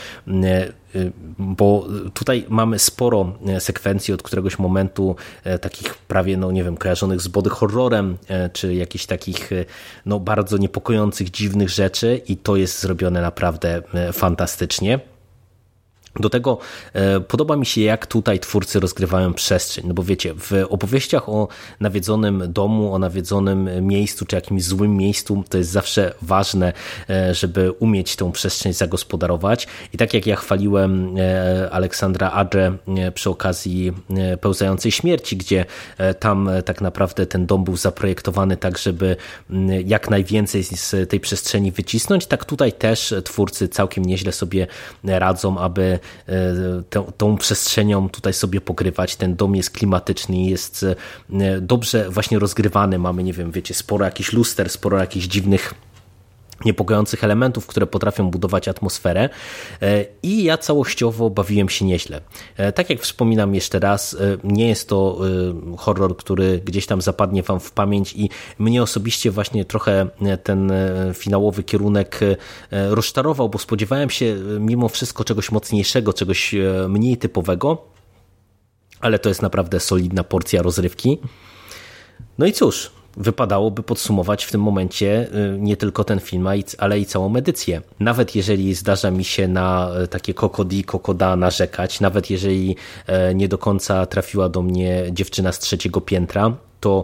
Y, 0.95 1.12
bo 1.39 1.88
tutaj 2.13 2.45
mamy 2.49 2.80
sporo 2.80 3.34
e, 3.47 3.60
sekwencji 3.60 4.13
od 4.13 4.23
któregoś 4.23 4.60
momentu 4.60 5.15
e, 5.43 5.60
takich 5.60 5.95
prawie, 5.95 6.38
no 6.38 6.52
nie 6.52 6.63
wiem, 6.63 6.78
kojarzonych 6.78 7.21
z 7.21 7.28
body 7.28 7.49
horrorem, 7.49 8.17
e, 8.28 8.49
czy 8.49 8.73
jakichś 8.73 9.06
takich 9.06 9.49
no 10.06 10.19
bardzo 10.19 10.58
niepokojących, 10.58 11.30
dziwnych 11.32 11.69
rzeczy 11.69 12.21
i 12.28 12.38
to 12.38 12.56
jest 12.56 12.80
zrobione 12.80 13.21
naprawdę 13.21 13.82
fantastycznie. 14.13 14.99
Do 16.15 16.30
tego 16.30 16.58
e, 16.93 17.19
podoba 17.19 17.56
mi 17.56 17.65
się, 17.65 17.82
jak 17.82 18.08
tutaj 18.08 18.39
twórcy 18.39 18.80
rozgrywają 18.80 19.34
przestrzeń. 19.34 19.84
No 19.88 19.93
bo 19.93 20.04
wiecie, 20.04 20.34
w 20.34 20.65
opowieściach 20.69 21.30
o 21.30 21.48
nawiedzonym 21.80 22.43
domu, 22.48 22.93
o 22.93 23.00
nawiedzonym 23.00 23.88
miejscu, 23.88 24.26
czy 24.26 24.36
jakimś 24.36 24.63
złym 24.63 24.98
miejscu, 24.98 25.43
to 25.50 25.58
jest 25.58 25.69
zawsze 25.69 26.13
ważne, 26.22 26.74
e, 27.10 27.34
żeby 27.34 27.72
umieć 27.72 28.15
tą 28.15 28.32
przestrzeń 28.32 28.74
zagospodarować. 28.74 29.67
I 29.93 29.98
tak 29.98 30.13
jak 30.13 30.28
ja 30.28 30.36
chwaliłem 30.36 31.15
e, 31.17 31.69
Aleksandra 31.72 32.32
Adre 32.32 32.78
przy 33.13 33.30
okazji 33.30 33.93
pełzającej 34.41 34.91
śmierci, 34.91 35.38
gdzie 35.38 35.65
tam 36.19 36.50
tak 36.65 36.82
naprawdę 36.82 37.26
ten 37.26 37.45
dom 37.45 37.63
był 37.63 37.78
zaprojektowany 37.78 38.58
tak, 38.58 38.78
żeby 38.78 39.15
jak 39.86 40.10
najwięcej 40.10 40.63
z 40.63 41.10
tej 41.10 41.19
przestrzeni 41.19 41.72
wycisnąć, 41.72 42.26
tak 42.26 42.45
tutaj 42.45 42.74
też 42.74 43.13
twórcy 43.24 43.67
całkiem 43.67 44.06
nieźle 44.06 44.32
sobie 44.32 44.67
radzą, 45.04 45.58
aby 45.58 45.98
Tą, 46.89 47.12
tą 47.17 47.38
przestrzenią 47.38 48.09
tutaj 48.09 48.33
sobie 48.33 48.62
pokrywać. 48.62 49.15
Ten 49.15 49.35
dom 49.35 49.55
jest 49.55 49.69
klimatyczny, 49.69 50.38
jest 50.38 50.85
e, 51.31 51.62
dobrze 51.62 52.09
właśnie 52.09 52.39
rozgrywany. 52.39 52.99
Mamy, 52.99 53.23
nie 53.23 53.33
wiem, 53.33 53.51
wiecie, 53.51 53.73
sporo 53.73 54.05
jakichś 54.05 54.33
luster, 54.33 54.69
sporo 54.69 54.97
jakichś 54.97 55.25
dziwnych 55.25 55.73
niepokojących 56.65 57.24
elementów, 57.24 57.67
które 57.67 57.88
potrafią 57.88 58.32
budować 58.32 58.67
atmosferę 58.67 59.30
e, 59.82 60.06
i 60.24 60.43
ja 60.43 60.58
całościowo 60.58 61.30
bawiłem 61.30 61.69
się 61.69 61.86
nieźle. 61.86 62.22
Tak 62.76 62.89
jak 62.89 63.02
wspominam 63.02 63.56
jeszcze 63.56 63.80
raz, 63.80 64.17
nie 64.43 64.67
jest 64.67 64.89
to 64.89 65.19
horror, 65.78 66.17
który 66.17 66.62
gdzieś 66.65 66.86
tam 66.86 67.02
zapadnie 67.02 67.43
wam 67.43 67.60
w 67.60 67.72
pamięć 67.72 68.13
i 68.13 68.30
mnie 68.60 68.84
osobiście 68.84 69.32
właśnie 69.32 69.65
trochę 69.65 70.08
ten 70.43 70.72
finałowy 71.13 71.63
kierunek 71.63 72.19
rozczarował, 72.72 73.50
bo 73.50 73.60
spodziewałem 73.60 74.10
się 74.10 74.36
mimo 74.60 74.89
wszystko 74.89 75.24
czegoś 75.24 75.52
mocniejszego, 75.52 76.13
czegoś 76.13 76.56
mniej 76.89 77.17
typowego, 77.17 77.86
ale 79.00 79.19
to 79.19 79.30
jest 79.30 79.41
naprawdę 79.41 79.80
solidna 79.80 80.24
porcja 80.24 80.62
rozrywki. 80.62 81.19
No 82.38 82.45
i 82.45 82.54
cóż, 82.54 82.91
wypadałoby 83.17 83.84
podsumować 83.84 84.45
w 84.45 84.52
tym 84.52 84.62
momencie 84.62 85.28
y, 85.56 85.58
nie 85.60 85.78
tylko 85.78 86.04
ten 86.04 86.19
film, 86.19 86.48
ale 86.78 87.00
i 87.00 87.06
całą 87.06 87.36
edycję. 87.36 87.82
Nawet 88.00 88.36
jeżeli 88.36 88.74
zdarza 88.74 89.12
mi 89.12 89.24
się 89.24 89.48
na 89.48 89.91
y, 90.04 90.08
takie 90.08 90.34
kokodi, 90.34 90.84
kokoda 90.84 91.36
narzekać, 91.36 92.00
nawet 92.00 92.30
jeżeli 92.30 92.76
y, 93.32 93.36
nie 93.36 93.48
do 93.48 93.58
końca 93.58 94.06
trafiła 94.06 94.50
do 94.50 94.62
mnie 94.62 95.04
dziewczyna 95.12 95.52
z 95.52 95.60
trzeciego 95.60 96.02
piętra, 96.02 96.54
to 96.80 97.04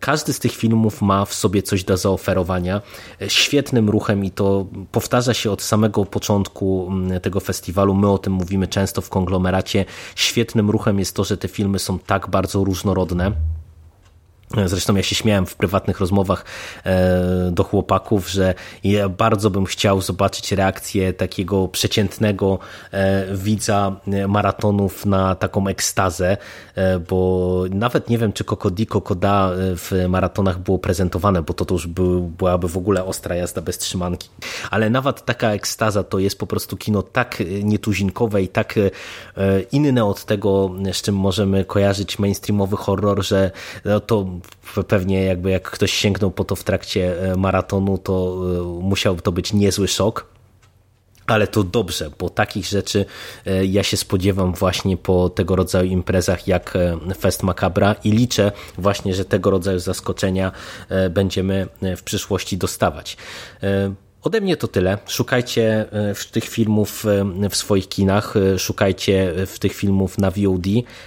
każdy 0.00 0.32
z 0.32 0.38
tych 0.38 0.52
filmów 0.52 1.02
ma 1.02 1.24
w 1.24 1.34
sobie 1.34 1.62
coś 1.62 1.84
do 1.84 1.96
zaoferowania. 1.96 2.80
Świetnym 3.28 3.90
ruchem 3.90 4.24
i 4.24 4.30
to 4.30 4.66
powtarza 4.92 5.34
się 5.34 5.50
od 5.50 5.62
samego 5.62 6.04
początku 6.04 6.88
mm, 6.90 7.20
tego 7.20 7.40
festiwalu. 7.40 7.94
My 7.94 8.10
o 8.10 8.18
tym 8.18 8.32
mówimy 8.32 8.68
często 8.68 9.00
w 9.00 9.08
konglomeracie. 9.08 9.84
Świetnym 10.14 10.70
ruchem 10.70 10.98
jest 10.98 11.16
to, 11.16 11.24
że 11.24 11.36
te 11.36 11.48
filmy 11.48 11.78
są 11.78 11.98
tak 11.98 12.30
bardzo 12.30 12.64
różnorodne 12.64 13.32
Zresztą 14.66 14.96
ja 14.96 15.02
się 15.02 15.14
śmiałem 15.14 15.46
w 15.46 15.54
prywatnych 15.54 16.00
rozmowach 16.00 16.44
e, 16.84 17.50
do 17.52 17.64
chłopaków, 17.64 18.30
że 18.30 18.54
ja 18.84 19.08
bardzo 19.08 19.50
bym 19.50 19.64
chciał 19.64 20.00
zobaczyć 20.00 20.52
reakcję 20.52 21.12
takiego 21.12 21.68
przeciętnego 21.68 22.58
e, 22.92 23.36
widza 23.36 23.96
maratonów 24.28 25.06
na 25.06 25.34
taką 25.34 25.68
ekstazę, 25.68 26.36
e, 26.74 26.98
bo 26.98 27.62
nawet 27.70 28.10
nie 28.10 28.18
wiem, 28.18 28.32
czy 28.32 28.44
Kokodi 28.44 28.86
Kokoda 28.86 29.50
w 29.56 30.04
maratonach 30.08 30.58
było 30.58 30.78
prezentowane, 30.78 31.42
bo 31.42 31.54
to, 31.54 31.64
to 31.64 31.74
już 31.74 31.86
był, 31.86 32.22
byłaby 32.22 32.68
w 32.68 32.76
ogóle 32.76 33.04
ostra 33.04 33.34
jazda 33.34 33.62
bez 33.62 33.78
trzymanki. 33.78 34.28
Ale 34.70 34.90
nawet 34.90 35.24
taka 35.24 35.50
ekstaza 35.50 36.02
to 36.02 36.18
jest 36.18 36.38
po 36.38 36.46
prostu 36.46 36.76
kino 36.76 37.02
tak 37.02 37.42
nietuzinkowe 37.62 38.42
i 38.42 38.48
tak 38.48 38.74
inne 39.72 40.04
od 40.04 40.24
tego, 40.24 40.70
z 40.92 41.02
czym 41.02 41.16
możemy 41.16 41.64
kojarzyć 41.64 42.18
mainstreamowy 42.18 42.76
horror, 42.76 43.24
że 43.24 43.50
to 44.06 44.26
pewnie 44.88 45.24
jakby 45.24 45.50
jak 45.50 45.70
ktoś 45.70 45.92
sięgnął 45.92 46.30
po 46.30 46.44
to 46.44 46.56
w 46.56 46.64
trakcie 46.64 47.32
e, 47.32 47.36
maratonu, 47.36 47.98
to 47.98 48.36
e, 48.58 48.82
musiał 48.82 49.16
to 49.16 49.32
być 49.32 49.52
niezły 49.52 49.88
szok. 49.88 50.26
Ale 51.26 51.46
to 51.46 51.64
dobrze, 51.64 52.10
bo 52.18 52.30
takich 52.30 52.66
rzeczy 52.66 53.04
e, 53.46 53.64
ja 53.64 53.82
się 53.82 53.96
spodziewam 53.96 54.54
właśnie 54.54 54.96
po 54.96 55.28
tego 55.28 55.56
rodzaju 55.56 55.90
imprezach 55.90 56.48
jak 56.48 56.78
Fest 57.18 57.42
Macabra 57.42 57.94
i 58.04 58.10
liczę 58.10 58.52
właśnie, 58.78 59.14
że 59.14 59.24
tego 59.24 59.50
rodzaju 59.50 59.78
zaskoczenia 59.78 60.52
będziemy 61.10 61.68
w 61.96 62.02
przyszłości 62.02 62.58
dostawać. 62.58 63.16
Ode 64.22 64.40
mnie 64.40 64.56
to 64.56 64.68
tyle. 64.68 64.98
Szukajcie 65.06 65.84
tych 66.32 66.44
filmów 66.44 67.04
w 67.50 67.56
swoich 67.56 67.88
kinach, 67.88 68.34
szukajcie 68.58 69.32
w 69.46 69.58
tych 69.58 69.74
filmów 69.74 70.18
na 70.18 70.30
VOD, 70.30 70.66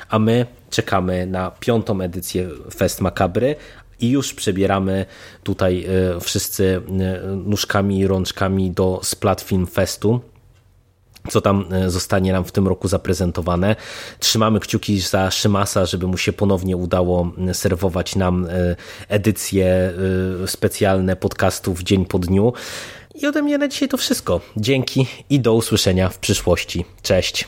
a 0.09 0.19
my 0.19 0.45
czekamy 0.69 1.25
na 1.25 1.51
piątą 1.51 2.01
edycję 2.01 2.49
Fest 2.75 3.01
Macabry, 3.01 3.55
i 4.01 4.09
już 4.09 4.33
przebieramy 4.33 5.05
tutaj 5.43 5.85
e, 5.85 6.19
wszyscy 6.19 6.81
e, 6.99 7.35
nóżkami 7.35 7.99
i 7.99 8.07
rączkami 8.07 8.71
do 8.71 8.99
Splat 9.03 9.41
Film 9.41 9.67
Festu 9.67 10.21
co 11.29 11.41
tam 11.41 11.65
e, 11.71 11.89
zostanie 11.89 12.33
nam 12.33 12.43
w 12.43 12.51
tym 12.51 12.67
roku 12.67 12.87
zaprezentowane. 12.87 13.75
Trzymamy 14.19 14.59
kciuki 14.59 14.99
za 14.99 15.31
Szymasa, 15.31 15.85
żeby 15.85 16.07
mu 16.07 16.17
się 16.17 16.33
ponownie 16.33 16.77
udało 16.77 17.31
serwować 17.53 18.15
nam 18.15 18.47
edycje 19.09 19.93
specjalne 20.45 21.15
podcastów 21.15 21.83
dzień 21.83 22.05
po 22.05 22.19
dniu. 22.19 22.53
I 23.15 23.27
ode 23.27 23.41
mnie 23.41 23.57
na 23.57 23.67
dzisiaj 23.67 23.89
to 23.89 23.97
wszystko. 23.97 24.41
Dzięki 24.57 25.07
i 25.29 25.39
do 25.39 25.53
usłyszenia 25.53 26.09
w 26.09 26.19
przyszłości. 26.19 26.85
Cześć. 27.01 27.47